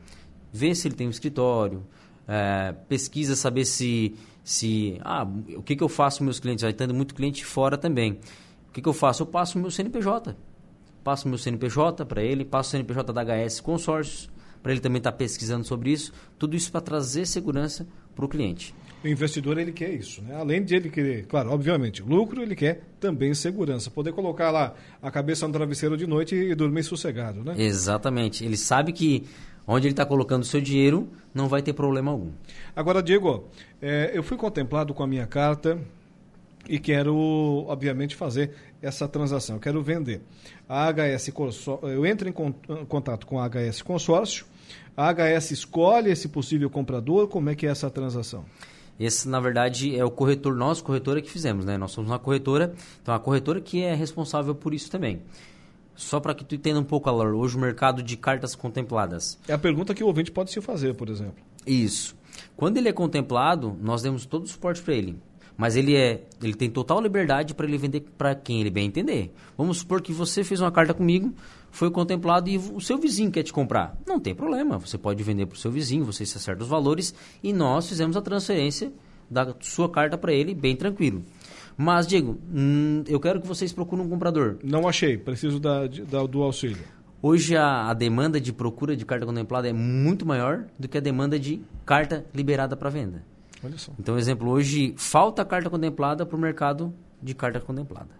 Vê 0.53 0.75
se 0.75 0.89
ele 0.89 0.95
tem 0.95 1.07
um 1.07 1.11
escritório, 1.11 1.85
é, 2.27 2.73
pesquisa 2.89 3.37
saber 3.37 3.65
se, 3.65 4.15
se 4.43 4.99
ah, 5.03 5.27
o 5.57 5.63
que, 5.63 5.77
que 5.77 5.83
eu 5.83 5.89
faço 5.89 6.19
com 6.19 6.25
meus 6.25 6.41
clientes, 6.41 6.63
vai 6.63 6.73
tendo 6.73 6.93
muito 6.93 7.15
cliente 7.15 7.45
fora 7.45 7.79
também. 7.79 8.19
O 8.69 8.73
que, 8.73 8.83
que 8.83 8.89
eu 8.89 8.93
faço? 8.93 9.23
Eu 9.23 9.27
passo 9.27 9.59
o 9.59 9.63
meu 9.63 9.71
CNPJ. 9.71 10.37
Passo 11.03 11.27
o 11.27 11.29
meu 11.29 11.39
CNPJ 11.39 12.05
para 12.05 12.23
ele, 12.23 12.45
passo 12.45 12.69
o 12.69 12.71
CNPJ 12.73 13.13
da 13.13 13.23
HS 13.25 13.61
Consórcios, 13.61 14.29
para 14.63 14.73
ele 14.73 14.81
também 14.81 14.99
estar 14.99 15.13
tá 15.13 15.17
pesquisando 15.17 15.65
sobre 15.65 15.91
isso. 15.91 16.13
Tudo 16.39 16.55
isso 16.55 16.71
para 16.71 16.81
trazer 16.81 17.27
segurança 17.27 17.87
para 18.15 18.25
o 18.25 18.29
cliente. 18.29 18.75
O 19.03 19.07
investidor 19.07 19.59
ele 19.59 19.73
quer 19.73 19.91
isso, 19.91 20.21
né? 20.23 20.35
Além 20.35 20.63
de 20.63 20.75
ele 20.75 20.91
querer, 20.91 21.27
claro, 21.27 21.51
obviamente, 21.51 22.03
lucro, 22.03 22.43
ele 22.43 22.57
quer 22.57 22.83
também 22.99 23.33
segurança, 23.33 23.91
poder 23.91 24.13
colocar 24.13 24.51
lá 24.51 24.75
a 25.01 25.11
cabeça 25.11 25.47
no 25.47 25.53
travesseiro 25.53 25.97
de 25.97 26.07
noite 26.07 26.35
e 26.35 26.55
dormir 26.55 26.83
sossegado, 26.83 27.45
né? 27.45 27.55
Exatamente. 27.57 28.45
Ele 28.45 28.57
sabe 28.57 28.93
que 28.93 29.25
onde 29.69 29.87
ele 29.87 29.93
está 29.93 30.07
colocando 30.07 30.43
o 30.43 30.47
seu 30.47 30.63
dinheiro, 30.63 31.11
não 31.35 31.47
vai 31.47 31.61
ter 31.61 31.75
problema 31.75 32.11
algum. 32.11 32.33
Agora, 32.75 33.03
Diego, 33.03 33.49
é, 33.83 34.11
eu 34.15 34.23
fui 34.23 34.39
contemplado 34.39 34.95
com 34.95 35.03
a 35.03 35.07
minha 35.07 35.27
carta 35.27 35.79
e 36.67 36.79
quero, 36.79 37.15
obviamente, 37.69 38.17
fazer 38.17 38.53
essa 38.81 39.07
transação. 39.07 39.57
Eu 39.57 39.61
quero 39.61 39.83
vender. 39.83 40.23
A 40.67 40.91
HS 40.91 41.31
eu 41.83 42.07
entro 42.07 42.29
em 42.29 42.33
contato 42.87 43.27
com 43.27 43.39
a 43.39 43.47
HS 43.47 43.83
Consórcio, 43.83 44.47
a 44.97 45.13
HS 45.13 45.51
escolhe 45.51 46.11
esse 46.11 46.29
possível 46.29 46.71
comprador, 46.71 47.29
como 47.29 47.51
é 47.51 47.55
que 47.55 47.67
é 47.67 47.71
essa 47.71 47.91
transação? 47.91 48.47
Esse, 48.99 49.29
na 49.29 49.39
verdade, 49.39 49.97
é 49.97 50.05
o 50.05 50.11
corretor, 50.11 50.55
nós, 50.57 50.81
corretora, 50.81 51.23
que 51.23 51.31
fizemos, 51.31 51.65
né? 51.65 51.79
Nós 51.79 51.93
somos 51.93 52.11
uma 52.11 52.19
corretora, 52.19 52.75
então 53.01 53.15
a 53.15 53.19
corretora 53.19 53.61
que 53.61 53.83
é 53.83 53.95
responsável 53.95 54.55
por 54.55 54.75
isso 54.75 54.91
também. 54.91 55.23
Só 55.95 56.21
para 56.21 56.35
que 56.35 56.45
tu 56.45 56.55
entenda 56.55 56.79
um 56.79 56.85
pouco, 56.85 57.09
Alaor, 57.09 57.35
hoje 57.35 57.57
o 57.57 57.61
mercado 57.61 58.03
de 58.03 58.17
cartas 58.17 58.55
contempladas. 58.55 59.39
É 59.49 59.53
a 59.53 59.59
pergunta 59.59 59.95
que 59.95 60.03
o 60.03 60.07
ouvinte 60.07 60.31
pode 60.31 60.51
se 60.53 60.61
fazer, 60.61 60.95
por 60.95 61.09
exemplo. 61.09 61.43
Isso. 61.67 62.17
Quando 62.57 62.77
ele 62.77 62.89
é 62.89 62.93
contemplado, 62.93 63.77
nós 63.81 64.03
demos 64.03 64.25
todo 64.25 64.45
o 64.45 64.49
suporte 64.49 64.81
para 64.81 64.95
ele. 64.95 65.19
Mas 65.57 65.75
ele 65.75 65.97
é, 65.97 66.25
ele 66.41 66.55
tem 66.55 66.71
total 66.71 67.01
liberdade 67.01 67.53
para 67.53 67.67
ele 67.67 67.77
vender 67.77 68.07
para 68.17 68.33
quem 68.33 68.61
ele 68.61 68.71
bem 68.71 68.87
entender. 68.87 69.35
Vamos 69.57 69.79
supor 69.79 70.01
que 70.01 70.13
você 70.13 70.45
fez 70.45 70.61
uma 70.61 70.71
carta 70.71 70.95
comigo, 70.95 71.35
foi 71.71 71.91
contemplado 71.91 72.49
e 72.49 72.59
o 72.59 72.81
seu 72.81 72.99
vizinho 72.99 73.31
quer 73.31 73.43
te 73.43 73.53
comprar. 73.53 73.97
Não 74.07 74.19
tem 74.19 74.35
problema, 74.35 74.79
você 74.79 74.99
pode 74.99 75.23
vender 75.23 75.47
para 75.47 75.57
o 75.57 75.59
seu 75.59 75.71
vizinho, 75.71 76.05
você 76.05 76.25
se 76.25 76.37
acerta 76.37 76.63
os 76.63 76.69
valores 76.69 77.15
e 77.43 77.53
nós 77.53 77.89
fizemos 77.89 78.17
a 78.17 78.23
transferência 78.23 78.93
da 79.31 79.55
sua 79.61 79.89
carta 79.89 80.17
para 80.17 80.33
ele 80.33 80.55
bem 80.55 80.75
tranquilo. 80.75 81.23
Mas, 81.77 82.07
Diego, 82.07 82.39
hum, 82.53 83.05
eu 83.07 83.21
quero 83.21 83.41
que 83.41 83.47
vocês 83.47 83.73
procurem 83.73 84.05
um 84.05 84.09
comprador. 84.09 84.57
Não 84.65 84.89
achei, 84.89 85.17
preciso 85.17 85.61
da, 85.61 85.87
da 85.87 86.27
do 86.27 86.43
auxílio. 86.43 86.79
Hoje 87.21 87.57
a, 87.57 87.89
a, 87.89 87.95
demanda 87.95 88.41
de 88.41 88.53
procura 88.53 88.97
de 88.97 89.05
carta 89.05 89.27
contemplada 89.27 89.69
é 89.69 89.73
muito 89.73 90.25
maior 90.25 90.67
do 90.79 90.89
que 90.89 90.99
a 90.99 91.01
demanda 91.01 91.39
de 91.39 91.61
carta 91.85 92.25
liberada 92.35 92.77
para 92.77 92.91
venda. 92.91 93.25
Olha 93.63 93.77
só. 93.77 93.93
Então, 93.99 94.17
exemplo, 94.17 94.49
hoje 94.49 94.95
falta 94.97 95.45
carta 95.45 95.69
contemplada 95.69 96.25
para 96.25 96.37
o 96.37 96.41
mercado 96.41 96.95
de 97.21 97.35
carta 97.35 97.61
contemplada. 97.61 98.11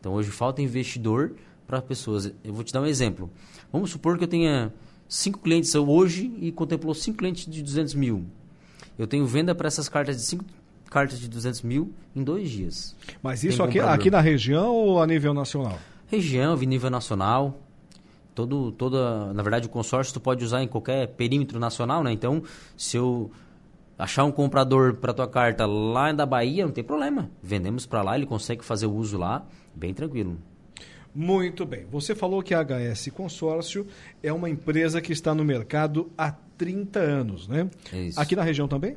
Então, 0.00 0.14
hoje 0.14 0.30
falta 0.30 0.62
investidor 0.62 1.34
para 1.68 1.82
pessoas. 1.82 2.32
Eu 2.42 2.54
vou 2.54 2.64
te 2.64 2.72
dar 2.72 2.80
um 2.80 2.86
exemplo. 2.86 3.30
Vamos 3.70 3.90
supor 3.90 4.16
que 4.16 4.24
eu 4.24 4.28
tenha 4.28 4.72
cinco 5.06 5.38
clientes 5.38 5.74
hoje 5.74 6.32
e 6.40 6.50
contemplou 6.50 6.94
cinco 6.94 7.18
clientes 7.18 7.46
de 7.46 7.62
200 7.62 7.94
mil. 7.94 8.24
Eu 8.98 9.06
tenho 9.06 9.26
venda 9.26 9.54
para 9.54 9.68
essas 9.68 9.88
cartas 9.88 10.16
de 10.16 10.22
cinco 10.22 10.44
cartas 10.90 11.20
de 11.20 11.28
200 11.28 11.60
mil 11.62 11.92
em 12.16 12.24
dois 12.24 12.50
dias. 12.50 12.96
Mas 13.22 13.44
isso 13.44 13.62
aqui, 13.62 13.78
aqui 13.78 14.10
na 14.10 14.20
região 14.20 14.74
ou 14.74 15.02
a 15.02 15.06
nível 15.06 15.34
nacional? 15.34 15.78
Região, 16.06 16.56
nível 16.56 16.88
nacional. 16.88 17.60
Todo, 18.34 18.72
toda, 18.72 19.32
na 19.34 19.42
verdade, 19.42 19.66
o 19.66 19.70
consórcio 19.70 20.14
tu 20.14 20.20
pode 20.20 20.42
usar 20.44 20.62
em 20.62 20.68
qualquer 20.68 21.08
perímetro 21.08 21.58
nacional, 21.58 22.02
né? 22.02 22.12
Então, 22.12 22.42
se 22.76 22.96
eu 22.96 23.30
achar 23.98 24.24
um 24.24 24.32
comprador 24.32 24.94
para 24.94 25.12
tua 25.12 25.28
carta 25.28 25.66
lá 25.66 26.12
da 26.12 26.24
Bahia, 26.24 26.64
não 26.64 26.72
tem 26.72 26.84
problema. 26.84 27.28
Vendemos 27.42 27.84
para 27.84 28.00
lá, 28.00 28.16
ele 28.16 28.26
consegue 28.26 28.64
fazer 28.64 28.86
o 28.86 28.94
uso 28.94 29.18
lá, 29.18 29.44
bem 29.74 29.92
tranquilo. 29.92 30.38
Muito 31.14 31.64
bem. 31.66 31.86
Você 31.90 32.14
falou 32.14 32.42
que 32.42 32.54
a 32.54 32.62
HS 32.62 33.08
Consórcio 33.14 33.86
é 34.22 34.32
uma 34.32 34.48
empresa 34.48 35.00
que 35.00 35.12
está 35.12 35.34
no 35.34 35.44
mercado 35.44 36.10
há 36.16 36.30
30 36.30 36.98
anos, 36.98 37.48
né? 37.48 37.68
Isso. 37.92 38.20
Aqui 38.20 38.36
na 38.36 38.42
região 38.42 38.68
também? 38.68 38.96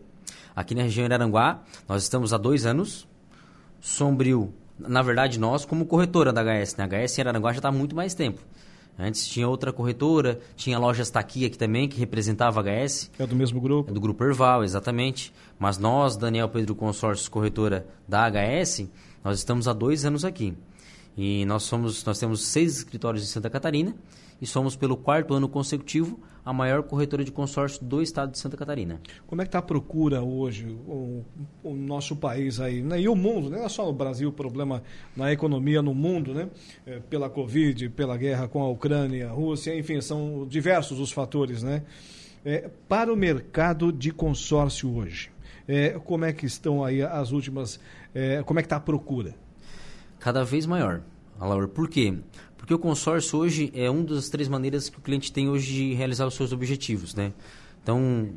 Aqui 0.55 0.75
na 0.75 0.83
região 0.83 1.05
Araranguá, 1.05 1.63
nós 1.87 2.03
estamos 2.03 2.33
há 2.33 2.37
dois 2.37 2.65
anos. 2.65 3.07
Sombrio, 3.79 4.53
na 4.77 5.01
verdade, 5.01 5.39
nós 5.39 5.65
como 5.65 5.85
corretora 5.85 6.31
da 6.31 6.43
HS, 6.43 6.75
né? 6.75 6.83
A 6.83 7.07
HS 7.07 7.17
em 7.17 7.21
Araranguá 7.21 7.51
já 7.51 7.59
está 7.59 7.69
há 7.69 7.71
muito 7.71 7.95
mais 7.95 8.13
tempo. 8.13 8.41
Antes 8.99 9.25
tinha 9.27 9.47
outra 9.47 9.71
corretora, 9.71 10.39
tinha 10.55 10.77
lojas 10.77 11.09
Taqui 11.09 11.45
aqui 11.45 11.57
também, 11.57 11.87
que 11.87 11.97
representava 11.97 12.61
a 12.61 12.63
HS. 12.63 13.09
É 13.17 13.25
do 13.25 13.35
mesmo 13.35 13.59
grupo? 13.59 13.89
É 13.89 13.93
do 13.93 13.99
grupo 13.99 14.23
Erval, 14.23 14.63
exatamente. 14.63 15.33
Mas 15.57 15.77
nós, 15.77 16.17
Daniel 16.17 16.49
Pedro 16.49 16.75
Consórcios, 16.75 17.27
corretora 17.27 17.87
da 18.07 18.29
HS, 18.29 18.89
nós 19.23 19.39
estamos 19.39 19.67
há 19.67 19.73
dois 19.73 20.05
anos 20.05 20.25
aqui. 20.25 20.53
E 21.17 21.45
nós, 21.45 21.63
somos, 21.63 22.03
nós 22.05 22.19
temos 22.19 22.45
seis 22.45 22.77
escritórios 22.77 23.23
em 23.23 23.27
Santa 23.27 23.49
Catarina 23.49 23.95
e 24.41 24.47
somos, 24.47 24.75
pelo 24.75 24.97
quarto 24.97 25.33
ano 25.33 25.47
consecutivo, 25.47 26.19
a 26.43 26.51
maior 26.51 26.81
corretora 26.81 27.23
de 27.23 27.31
consórcio 27.31 27.85
do 27.85 28.01
estado 28.01 28.31
de 28.31 28.39
Santa 28.39 28.57
Catarina. 28.57 28.99
Como 29.27 29.41
é 29.41 29.45
que 29.45 29.49
está 29.49 29.59
a 29.59 29.61
procura 29.61 30.23
hoje, 30.23 30.65
o, 30.87 31.23
o, 31.63 31.75
nosso 31.75 32.15
país 32.15 32.59
aí, 32.59 32.81
né? 32.81 32.99
e 32.99 33.07
o 33.07 33.15
mundo, 33.15 33.49
né? 33.49 33.57
não 33.57 33.65
é 33.65 33.69
só 33.69 33.87
o 33.87 33.93
Brasil, 33.93 34.29
o 34.29 34.31
problema 34.31 34.81
na 35.15 35.31
economia 35.31 35.81
no 35.81 35.93
mundo, 35.93 36.33
né? 36.33 36.49
É, 36.85 36.99
pela 36.99 37.29
Covid, 37.29 37.89
pela 37.89 38.17
guerra 38.17 38.47
com 38.47 38.63
a 38.63 38.69
Ucrânia, 38.69 39.29
a 39.29 39.31
Rússia, 39.31 39.77
enfim, 39.77 40.01
são 40.01 40.47
diversos 40.47 40.99
os 40.99 41.11
fatores. 41.11 41.61
Né? 41.61 41.83
É, 42.43 42.69
para 42.89 43.13
o 43.13 43.15
mercado 43.15 43.91
de 43.91 44.11
consórcio 44.11 44.95
hoje, 44.95 45.29
é, 45.67 45.91
como 46.03 46.25
é 46.25 46.33
que 46.33 46.47
estão 46.47 46.83
aí 46.83 47.03
as 47.03 47.31
últimas, 47.31 47.79
é, 48.15 48.41
como 48.41 48.59
é 48.59 48.63
que 48.63 48.65
está 48.65 48.77
a 48.77 48.81
procura? 48.81 49.35
Cada 50.21 50.43
vez 50.43 50.67
maior. 50.67 51.01
Alaur, 51.39 51.67
por 51.67 51.89
quê? 51.89 52.13
Porque 52.55 52.71
o 52.71 52.77
consórcio 52.77 53.39
hoje 53.39 53.71
é 53.73 53.89
uma 53.89 54.03
das 54.03 54.29
três 54.29 54.47
maneiras 54.47 54.87
que 54.87 54.99
o 54.99 55.01
cliente 55.01 55.33
tem 55.33 55.49
hoje 55.49 55.73
de 55.73 55.93
realizar 55.95 56.27
os 56.27 56.35
seus 56.35 56.53
objetivos, 56.53 57.15
né? 57.15 57.33
Então, 57.81 58.29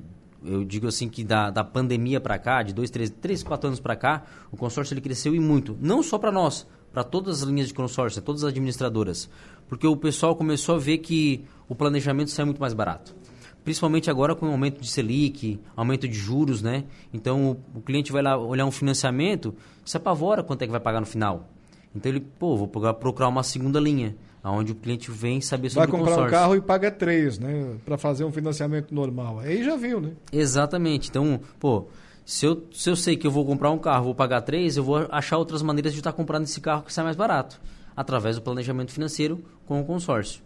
eu 0.43 0.65
digo 0.65 0.89
assim 0.89 1.11
que 1.11 1.23
da, 1.23 1.51
da 1.51 1.63
pandemia 1.63 2.19
para 2.23 2.39
cá, 2.39 2.63
de 2.63 2.73
dois, 2.73 2.89
três, 2.91 3.11
três, 3.11 3.43
quatro 3.43 3.67
anos 3.69 3.81
para 3.81 3.95
cá, 3.95 4.25
o 4.51 4.57
consórcio 4.57 4.95
ele 4.95 5.03
cresceu 5.03 5.35
e 5.35 5.39
muito. 5.39 5.77
Não 5.79 6.03
só 6.03 6.17
para 6.17 6.33
nós, 6.33 6.67
para 6.91 7.05
todas 7.05 7.43
as 7.43 7.49
linhas 7.51 7.69
de 7.69 7.75
consórcio, 7.75 8.23
todas 8.23 8.45
as 8.45 8.49
administradoras. 8.49 9.29
Porque 9.69 9.87
o 9.87 9.95
pessoal 9.95 10.35
começou 10.35 10.77
a 10.77 10.79
ver 10.79 10.99
que 10.99 11.45
o 11.69 11.75
planejamento 11.75 12.31
sai 12.31 12.47
muito 12.47 12.63
mais 12.63 12.73
barato. 12.73 13.15
Principalmente 13.63 14.09
agora 14.11 14.35
com 14.35 14.47
o 14.47 14.51
aumento 14.51 14.81
de 14.81 14.89
Selic, 14.89 15.61
aumento 15.77 16.09
de 16.09 16.15
juros, 16.15 16.63
né? 16.63 16.85
Então, 17.13 17.59
o 17.75 17.83
cliente 17.83 18.11
vai 18.11 18.23
lá 18.23 18.39
olhar 18.39 18.65
um 18.65 18.71
financiamento, 18.71 19.55
se 19.85 19.99
apavora 19.99 20.43
quanto 20.43 20.63
é 20.63 20.67
que 20.67 20.73
vai 20.73 20.81
pagar 20.81 21.01
no 21.01 21.07
final. 21.07 21.51
Então 21.95 22.11
ele, 22.11 22.21
pô, 22.21 22.57
vou 22.57 22.67
procurar 22.67 23.29
uma 23.29 23.43
segunda 23.43 23.79
linha, 23.79 24.17
onde 24.43 24.73
o 24.73 24.75
cliente 24.75 25.11
vem 25.11 25.41
saber 25.41 25.71
sobre 25.71 25.91
Vai 25.91 26.01
comprar 26.01 26.25
um 26.25 26.29
carro 26.29 26.57
e 26.57 26.61
paga 26.61 26.91
três, 26.91 27.39
né? 27.39 27.77
Para 27.85 27.97
fazer 27.97 28.25
um 28.25 28.33
financiamento 28.33 28.95
normal. 28.95 29.39
Aí 29.39 29.63
já 29.63 29.77
viu, 29.77 30.01
né? 30.01 30.13
Exatamente. 30.33 31.09
Então, 31.09 31.41
pô, 31.61 31.87
se 32.25 32.47
eu, 32.47 32.67
se 32.73 32.91
eu 32.91 32.97
sei 32.97 33.17
que 33.17 33.27
eu 33.27 33.31
vou 33.31 33.45
comprar 33.45 33.71
um 33.71 33.79
carro, 33.79 34.07
vou 34.07 34.15
pagar 34.15 34.41
três, 34.41 34.77
eu 34.77 34.83
vou 34.83 35.07
achar 35.11 35.39
outras 35.39 35.63
maneiras 35.63 35.93
de 35.93 36.01
estar 36.01 36.13
comprando 36.13 36.45
esse 36.45 36.61
carro 36.61 36.83
que 36.83 36.93
sai 36.93 37.05
mais 37.05 37.17
barato, 37.17 37.61
através 37.97 38.37
do 38.37 38.43
planejamento 38.43 38.93
financeiro 38.93 39.45
com 39.67 39.81
o 39.81 39.85
consórcio. 39.85 40.43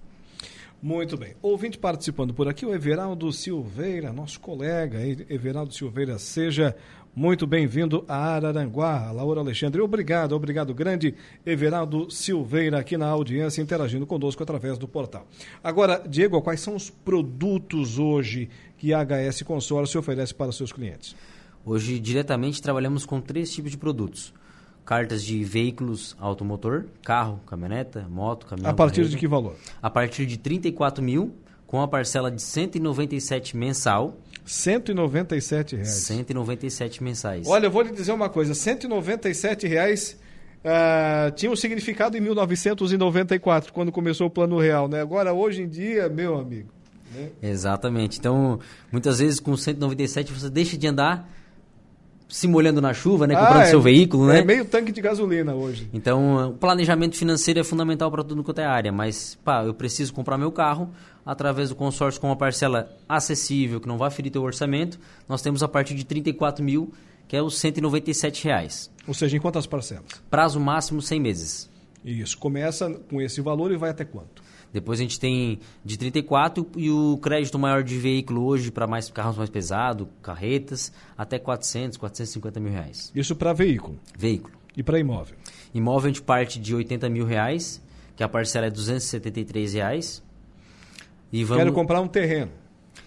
Muito 0.81 1.17
bem. 1.17 1.35
Ouvinte 1.43 1.77
participando 1.77 2.33
por 2.33 2.47
aqui, 2.49 2.65
o 2.65 2.73
Everaldo 2.73 3.33
Silveira, 3.33 4.13
nosso 4.13 4.39
colega, 4.39 4.99
Everaldo 5.29 5.75
Silveira, 5.75 6.19
seja 6.19 6.77
muito 7.19 7.49
bem-vindo 7.49 8.05
a 8.07 8.17
Araranguá, 8.17 9.11
Laura 9.11 9.41
Alexandre. 9.41 9.81
Obrigado, 9.81 10.37
obrigado 10.37 10.73
grande, 10.73 11.17
Everaldo 11.45 12.09
Silveira, 12.09 12.79
aqui 12.79 12.97
na 12.97 13.09
audiência, 13.09 13.61
interagindo 13.61 14.07
conosco 14.07 14.41
através 14.41 14.79
do 14.79 14.87
portal. 14.87 15.27
Agora, 15.63 16.01
Diego, 16.09 16.41
quais 16.41 16.61
são 16.61 16.77
os 16.77 16.89
produtos 16.89 17.99
hoje 17.99 18.49
que 18.77 18.95
a 18.95 19.05
HS 19.05 19.43
Consórcio 19.43 19.99
oferece 19.99 20.33
para 20.33 20.53
seus 20.53 20.73
clientes? 20.73 21.17
Hoje, 21.67 21.99
diretamente, 21.99 22.63
trabalhamos 22.63 23.05
com 23.05 23.21
três 23.21 23.53
tipos 23.53 23.73
de 23.73 23.77
produtos. 23.77 24.33
Cartas 24.85 25.25
de 25.25 25.43
veículos 25.43 26.17
automotor, 26.21 26.85
carro, 27.03 27.41
caminhoneta, 27.49 28.07
moto, 28.09 28.47
caminhão. 28.47 28.71
A 28.71 28.75
partir 28.75 28.99
carrega. 28.99 29.11
de 29.11 29.17
que 29.17 29.27
valor? 29.27 29.57
A 29.83 29.91
partir 29.91 30.25
de 30.25 30.39
34 30.39 31.03
mil, 31.03 31.35
com 31.69 31.81
a 31.81 31.87
parcela 31.87 32.33
de 32.33 32.43
197 32.43 33.57
mensal 33.57 34.19
197 34.45 35.77
reais. 35.77 35.91
197 35.91 37.05
mensais. 37.05 37.47
Olha, 37.47 37.67
eu 37.67 37.71
vou 37.71 37.83
lhe 37.83 37.93
dizer 37.93 38.13
uma 38.13 38.31
coisa: 38.31 38.55
197 38.55 39.69
reais 39.69 40.19
uh, 40.65 41.31
tinha 41.33 41.53
um 41.53 41.57
significado 41.57 42.17
em 42.17 42.21
1994, 42.21 43.73
quando 43.73 43.93
começou 43.93 44.27
o 44.27 44.31
Plano 44.31 44.59
Real, 44.59 44.89
né? 44.89 45.03
Agora, 45.03 45.35
hoje 45.35 45.63
em 45.63 45.69
dia, 45.69 46.09
meu 46.09 46.39
amigo. 46.39 46.71
Né? 47.15 47.29
Exatamente. 47.43 48.19
Então, 48.19 48.59
muitas 48.91 49.19
vezes 49.19 49.39
com 49.39 49.55
197 49.55 50.33
você 50.33 50.49
deixa 50.49 50.79
de 50.79 50.87
andar 50.87 51.31
se 52.29 52.47
molhando 52.47 52.81
na 52.81 52.93
chuva, 52.93 53.27
né, 53.27 53.35
comprando 53.35 53.61
ah, 53.61 53.63
é, 53.63 53.71
seu 53.71 53.81
veículo, 53.81 54.27
né? 54.27 54.41
É 54.41 54.45
meio 54.45 54.65
tanque 54.65 54.93
de 54.93 55.01
gasolina 55.01 55.55
hoje. 55.55 55.89
Então, 55.95 56.51
o 56.51 56.53
planejamento 56.53 57.17
financeiro 57.17 57.59
é 57.59 57.65
fundamental 57.65 58.11
para 58.11 58.23
tudo 58.23 58.45
quanto 58.45 58.61
é 58.61 58.67
área, 58.67 58.93
mas, 58.93 59.39
pá, 59.43 59.65
eu 59.65 59.73
preciso 59.73 60.13
comprar 60.13 60.37
meu 60.37 60.53
carro 60.53 60.91
através 61.25 61.71
do 61.71 61.75
consórcio 61.75 62.21
com 62.21 62.27
uma 62.27 62.37
parcela 62.37 62.91
acessível, 63.09 63.81
que 63.81 63.89
não 63.89 63.97
vai 63.97 64.11
ferir 64.11 64.31
teu 64.31 64.43
orçamento. 64.43 64.99
Nós 65.29 65.41
temos 65.41 65.63
a 65.63 65.69
partir 65.69 65.95
de 65.95 66.05
34 66.05 66.63
mil, 66.63 66.93
que 67.27 67.37
é 67.37 67.43
os 67.43 67.59
197 67.59 68.45
reais. 68.45 68.91
Ou 69.07 69.15
seja, 69.15 69.37
em 69.37 69.41
quantas 69.41 69.67
parcelas? 69.67 70.05
Prazo 70.31 70.61
máximo 70.61 71.01
100 71.01 71.21
meses. 71.21 71.71
Isso, 72.05 72.39
começa 72.39 72.91
com 73.11 73.21
esse 73.21 73.41
valor 73.41 73.73
e 73.73 73.77
vai 73.77 73.91
até 73.91 74.05
quanto? 74.05 74.43
Depois 74.73 75.01
a 75.01 75.03
gente 75.03 75.19
tem 75.19 75.59
de 75.85 75.97
34 75.97 76.67
e 76.77 76.91
o 76.91 77.19
crédito 77.19 77.59
maior 77.59 77.83
de 77.83 77.97
veículo 77.99 78.45
hoje 78.45 78.71
para 78.71 78.87
mais 78.87 79.11
carros 79.11 79.37
mais 79.37 79.49
pesados, 79.49 80.07
carretas, 80.23 80.93
até 81.17 81.39
400, 81.39 81.97
450 81.97 82.61
mil 82.61 82.73
reais. 82.73 83.11
Isso 83.15 83.35
para 83.35 83.53
veículo? 83.53 83.99
Veículo. 84.17 84.55
E 84.77 84.83
para 84.83 84.99
imóvel? 84.99 85.37
Imóvel 85.75 86.07
a 86.07 86.09
gente 86.09 86.23
parte 86.23 86.59
de 86.59 86.75
80 86.75 87.09
mil 87.09 87.25
reais, 87.25 87.83
que 88.15 88.23
a 88.23 88.29
parcela 88.29 88.67
é 88.67 88.71
273 88.71 89.75
reais. 89.75 90.23
E 91.33 91.45
vamos... 91.45 91.63
Quero 91.63 91.73
comprar 91.73 92.01
um 92.01 92.09
terreno. 92.09 92.53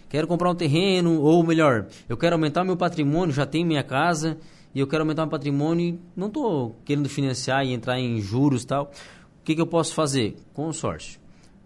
Quero 0.10 0.28
comprar 0.28 0.50
um 0.50 0.56
terreno, 0.56 1.22
ou 1.22 1.42
melhor, 1.42 1.88
eu 2.10 2.18
quero 2.18 2.36
aumentar 2.36 2.66
meu 2.66 2.76
patrimônio, 2.76 3.34
já 3.34 3.46
tenho 3.46 3.66
minha 3.66 3.84
casa, 3.84 4.38
e 4.76 4.80
eu 4.82 4.88
quero 4.88 5.04
aumentar 5.04 5.22
meu 5.22 5.32
patrimônio 5.32 5.98
não 6.14 6.28
estou 6.28 6.76
querendo 6.84 7.08
financiar 7.08 7.66
e 7.66 7.72
entrar 7.72 7.98
em 7.98 8.20
juros 8.20 8.64
e 8.64 8.68
tal. 8.68 8.92
O 9.40 9.44
que, 9.46 9.56
que 9.56 9.62
eu 9.62 9.68
posso 9.68 9.94
fazer? 9.94 10.36
Consórcio. 10.54 11.21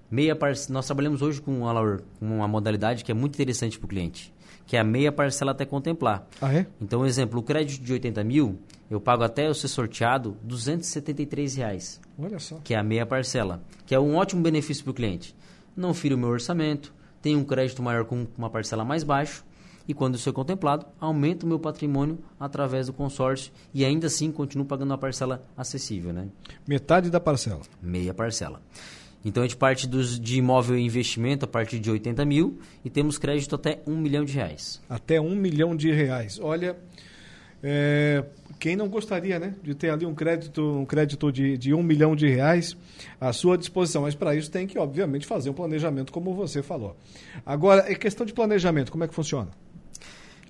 Meia 0.10 0.36
parce... 0.36 0.72
Nós 0.72 0.86
trabalhamos 0.86 1.22
hoje 1.22 1.42
com 1.42 1.60
uma, 1.60 1.98
com 2.20 2.26
uma 2.26 2.48
modalidade 2.48 3.04
que 3.04 3.12
é 3.12 3.16
muito 3.16 3.36
interessante 3.36 3.78
para 3.78 3.86
o 3.86 3.90
cliente, 3.90 4.34
que 4.66 4.78
é 4.78 4.80
a 4.80 4.84
meia 4.84 5.12
parcela 5.12 5.52
até 5.52 5.66
contemplar. 5.66 6.28
Ah, 6.42 6.54
é? 6.54 6.68
Então, 6.82 7.06
exemplo, 7.06 7.40
o 7.40 7.44
crédito 7.44 7.84
de 7.84 7.94
80 7.94 8.24
mil, 8.24 8.60
eu 8.90 9.00
pago 9.00 9.24
até 9.24 9.48
eu 9.48 9.54
ser 9.54 9.68
sorteado 9.68 10.38
273 10.44 11.56
reais. 11.56 12.02
Olha 12.18 12.40
só. 12.40 12.60
Que 12.64 12.74
é 12.74 12.78
a 12.78 12.84
meia 12.84 13.06
parcela. 13.06 13.62
Que 13.86 13.96
é 13.96 14.00
um 14.00 14.16
ótimo 14.16 14.42
benefício 14.42 14.84
para 14.84 14.92
o 14.92 14.94
cliente. 14.94 15.36
Não 15.76 15.94
fira 15.94 16.16
o 16.16 16.18
meu 16.18 16.30
orçamento, 16.30 16.94
tem 17.22 17.36
um 17.36 17.44
crédito 17.44 17.82
maior 17.82 18.06
com 18.06 18.28
uma 18.38 18.50
parcela 18.50 18.86
mais 18.86 19.04
baixa 19.04 19.44
e 19.88 19.94
quando 19.94 20.16
isso 20.16 20.28
é 20.30 20.32
contemplado, 20.32 20.86
aumenta 21.00 21.46
o 21.46 21.50
meu 21.50 21.60
patrimônio 21.60 22.18
através 22.40 22.88
do 22.88 22.94
consórcio 22.94 23.52
e 23.74 23.86
ainda 23.86 24.08
assim 24.08 24.32
continuo 24.32 24.66
pagando 24.66 24.92
uma 24.92 24.98
parcela 24.98 25.44
acessível. 25.56 26.12
Né? 26.12 26.28
Metade 26.68 27.10
da 27.10 27.20
parcela. 27.20 27.62
Meia 27.82 28.14
parcela. 28.14 28.62
Então 29.25 29.41
a 29.41 29.48
gente 29.48 29.58
parte 29.58 29.88
dos, 29.88 30.20
de 30.20 30.38
imóvel 30.38 30.77
e 30.77 30.82
investimento 30.82 31.46
a 31.46 31.48
partir 31.48 31.79
de 31.79 31.89
80 31.89 32.24
mil 32.25 32.60
e 32.86 32.89
temos 32.91 33.17
crédito 33.17 33.55
até 33.55 33.82
um 33.88 33.98
milhão 33.98 34.24
de 34.24 34.34
reais. 34.34 34.79
Até 34.88 35.20
um 35.20 35.36
milhão 35.36 35.75
de 35.75 35.91
reais. 35.91 36.39
Olha, 36.39 36.77
é, 37.63 38.24
quem 38.60 38.75
não 38.75 38.88
gostaria 38.88 39.39
né, 39.39 39.55
de 39.63 39.74
ter 39.74 39.89
ali 39.89 40.05
um 40.05 40.13
crédito, 40.13 40.62
um 40.62 40.86
crédito 40.86 41.32
de, 41.32 41.58
de 41.58 41.74
um 41.74 41.82
milhão 41.82 42.15
de 42.15 42.27
reais 42.27 42.77
à 43.20 43.34
sua 43.34 43.58
disposição? 43.58 44.03
Mas 44.03 44.13
para 44.13 44.36
isso 44.36 44.51
tem 44.51 44.67
que, 44.67 44.77
obviamente, 44.77 45.25
fazer 45.25 45.50
um 45.50 45.53
planejamento, 45.53 46.13
como 46.13 46.36
você 46.36 46.62
falou. 46.62 46.96
Agora, 47.44 47.91
é 47.91 47.96
questão 47.96 48.27
de 48.27 48.34
planejamento, 48.34 48.91
como 48.91 49.03
é 49.03 49.08
que 49.08 49.15
funciona? 49.15 49.50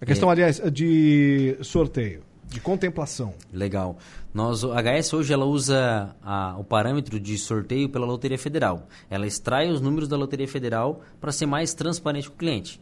A 0.02 0.06
questão, 0.06 0.28
é. 0.28 0.34
aliás, 0.34 0.62
de 0.74 1.58
sorteio, 1.62 2.22
de 2.50 2.60
contemplação. 2.60 3.34
Legal. 3.52 3.98
Nós, 4.34 4.64
a 4.64 4.82
HS 4.82 5.14
hoje 5.14 5.34
ela 5.34 5.46
usa 5.46 6.16
a, 6.22 6.56
o 6.58 6.64
parâmetro 6.64 7.20
de 7.20 7.38
sorteio 7.38 7.90
pela 7.90 8.06
Loteria 8.06 8.38
Federal. 8.38 8.88
Ela 9.10 9.28
extrai 9.28 9.70
os 9.70 9.82
números 9.82 10.08
da 10.08 10.18
Loteria 10.18 10.48
Federal 10.48 11.02
para 11.20 11.32
ser 11.32 11.46
mais 11.46 11.74
transparente 11.74 12.30
com 12.30 12.36
o 12.36 12.38
cliente. 12.38 12.82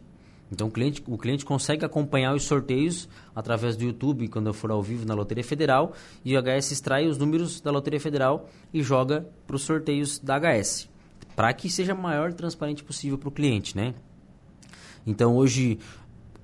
Então 0.52 0.68
o 0.68 0.72
cliente, 0.72 1.04
o 1.08 1.18
cliente 1.18 1.44
consegue 1.44 1.84
acompanhar 1.84 2.36
os 2.36 2.44
sorteios 2.44 3.10
através 3.36 3.76
do 3.76 3.84
YouTube 3.84 4.28
quando 4.28 4.48
eu 4.48 4.54
for 4.54 4.70
ao 4.70 4.84
vivo 4.84 5.06
na 5.06 5.16
Loteria 5.16 5.44
Federal 5.44 5.94
e 6.24 6.38
o 6.38 6.42
HS 6.42 6.72
extrai 6.72 7.08
os 7.08 7.18
números 7.18 7.60
da 7.60 7.72
Loteria 7.72 8.00
Federal 8.00 8.48
e 8.72 8.84
joga 8.84 9.28
para 9.48 9.56
os 9.56 9.64
sorteios 9.64 10.20
da 10.20 10.40
HS, 10.40 10.88
para 11.36 11.52
que 11.54 11.70
seja 11.70 11.96
o 11.96 11.98
maior 11.98 12.34
transparente 12.34 12.84
possível 12.84 13.18
para 13.18 13.30
o 13.30 13.32
cliente, 13.32 13.76
né? 13.76 13.96
Então 15.08 15.36
hoje 15.36 15.80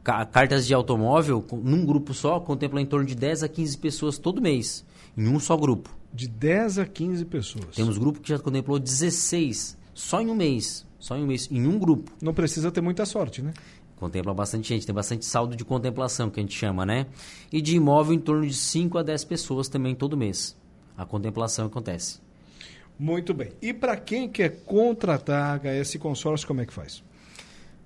cartas 0.03 0.65
de 0.65 0.73
automóvel 0.73 1.45
num 1.63 1.85
grupo 1.85 2.13
só 2.13 2.39
contempla 2.39 2.81
em 2.81 2.85
torno 2.85 3.05
de 3.05 3.15
10 3.15 3.43
a 3.43 3.47
15 3.47 3.77
pessoas 3.77 4.17
todo 4.17 4.41
mês, 4.41 4.85
em 5.17 5.27
um 5.27 5.39
só 5.39 5.55
grupo. 5.57 5.95
De 6.13 6.27
10 6.27 6.79
a 6.79 6.85
15 6.85 7.25
pessoas. 7.25 7.75
Temos 7.75 7.97
grupo 7.97 8.19
que 8.19 8.29
já 8.29 8.39
contemplou 8.39 8.79
16 8.79 9.77
só 9.93 10.21
em 10.21 10.27
um 10.29 10.35
mês, 10.35 10.85
só 10.97 11.15
em 11.15 11.23
um 11.23 11.27
mês, 11.27 11.47
em 11.51 11.67
um 11.67 11.77
grupo. 11.77 12.11
Não 12.21 12.33
precisa 12.33 12.71
ter 12.71 12.81
muita 12.81 13.05
sorte, 13.05 13.41
né? 13.41 13.53
Contempla 13.95 14.33
bastante 14.33 14.69
gente, 14.69 14.85
tem 14.85 14.95
bastante 14.95 15.25
saldo 15.25 15.55
de 15.55 15.65
contemplação, 15.65 16.29
que 16.29 16.39
a 16.39 16.43
gente 16.43 16.57
chama, 16.57 16.85
né? 16.85 17.05
E 17.51 17.61
de 17.61 17.75
imóvel 17.75 18.13
em 18.13 18.19
torno 18.19 18.47
de 18.47 18.53
5 18.53 18.97
a 18.97 19.03
10 19.03 19.25
pessoas 19.25 19.67
também 19.67 19.93
todo 19.93 20.15
mês. 20.15 20.57
A 20.97 21.05
contemplação 21.05 21.65
acontece. 21.65 22.19
Muito 22.97 23.33
bem. 23.33 23.51
E 23.61 23.73
para 23.73 23.95
quem 23.95 24.27
quer 24.27 24.63
contratar 24.65 25.61
a 25.65 25.83
HS 25.83 25.95
Consórcio, 25.97 26.47
como 26.47 26.61
é 26.61 26.65
que 26.65 26.73
faz? 26.73 27.03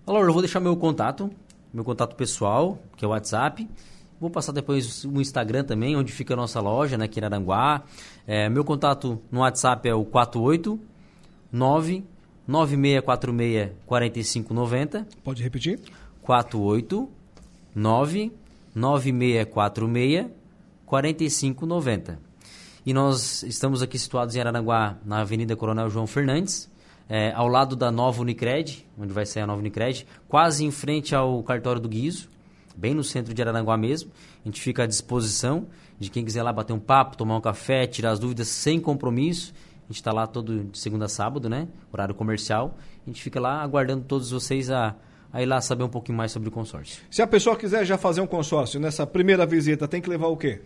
Alô, 0.05 0.23
eu 0.23 0.33
vou 0.33 0.41
deixar 0.41 0.59
meu 0.59 0.75
contato, 0.75 1.31
meu 1.73 1.83
contato 1.83 2.15
pessoal, 2.15 2.77
que 2.95 3.03
é 3.03 3.07
o 3.07 3.11
WhatsApp. 3.11 3.67
Vou 4.19 4.29
passar 4.29 4.51
depois 4.51 5.03
o 5.03 5.19
Instagram 5.19 5.63
também, 5.63 5.97
onde 5.97 6.11
fica 6.11 6.33
a 6.33 6.37
nossa 6.37 6.61
loja, 6.61 6.97
né, 6.97 7.05
aqui 7.05 7.19
em 7.19 7.23
Aranguá. 7.23 7.83
É, 8.27 8.47
meu 8.47 8.63
contato 8.63 9.19
no 9.31 9.39
WhatsApp 9.39 9.89
é 9.89 9.95
o 9.95 10.05
489 10.05 12.03
9646 12.47 13.71
4590. 13.85 15.07
Pode 15.23 15.41
repetir? 15.41 15.79
48 16.21 17.09
9 17.75 18.31
9646 18.75 20.27
4590. 20.85 22.19
E 22.85 22.93
nós 22.93 23.43
estamos 23.43 23.81
aqui 23.81 23.97
situados 23.97 24.35
em 24.35 24.41
Araranguá, 24.41 24.97
na 25.05 25.21
Avenida 25.21 25.55
Coronel 25.55 25.89
João 25.89 26.05
Fernandes, 26.05 26.69
é, 27.15 27.31
ao 27.35 27.47
lado 27.47 27.75
da 27.75 27.91
nova 27.91 28.23
Unicred, 28.23 28.83
onde 28.97 29.13
vai 29.13 29.23
sair 29.23 29.43
a 29.43 29.45
nova 29.45 29.59
Unicred, 29.59 30.07
quase 30.27 30.65
em 30.65 30.71
frente 30.71 31.13
ao 31.13 31.43
cartório 31.43 31.79
do 31.79 31.87
Guizo, 31.87 32.27
bem 32.75 32.95
no 32.95 33.03
centro 33.03 33.35
de 33.35 33.39
Araranguá 33.39 33.77
mesmo. 33.77 34.09
A 34.43 34.47
gente 34.47 34.59
fica 34.59 34.81
à 34.81 34.87
disposição 34.87 35.67
de 35.99 36.09
quem 36.09 36.25
quiser 36.25 36.41
lá 36.41 36.51
bater 36.51 36.73
um 36.73 36.79
papo, 36.79 37.15
tomar 37.15 37.37
um 37.37 37.39
café, 37.39 37.85
tirar 37.85 38.09
as 38.09 38.19
dúvidas 38.19 38.47
sem 38.47 38.79
compromisso. 38.79 39.53
A 39.83 39.87
gente 39.89 39.97
está 39.97 40.11
lá 40.11 40.25
todo 40.25 40.63
de 40.63 40.75
segunda 40.79 41.05
a 41.05 41.07
sábado, 41.07 41.47
né? 41.47 41.67
Horário 41.91 42.15
comercial. 42.15 42.75
A 43.05 43.09
gente 43.11 43.21
fica 43.21 43.39
lá 43.39 43.61
aguardando 43.61 44.05
todos 44.05 44.31
vocês 44.31 44.71
a 44.71 44.95
aí 45.31 45.45
lá 45.45 45.61
saber 45.61 45.83
um 45.83 45.89
pouquinho 45.89 46.17
mais 46.17 46.31
sobre 46.31 46.49
o 46.49 46.51
consórcio. 46.51 47.03
Se 47.11 47.21
a 47.21 47.27
pessoa 47.27 47.55
quiser 47.55 47.85
já 47.85 47.95
fazer 47.95 48.21
um 48.21 48.27
consórcio 48.27 48.79
nessa 48.79 49.05
primeira 49.05 49.45
visita, 49.45 49.87
tem 49.87 50.01
que 50.01 50.09
levar 50.09 50.29
o 50.29 50.37
quê? 50.37 50.61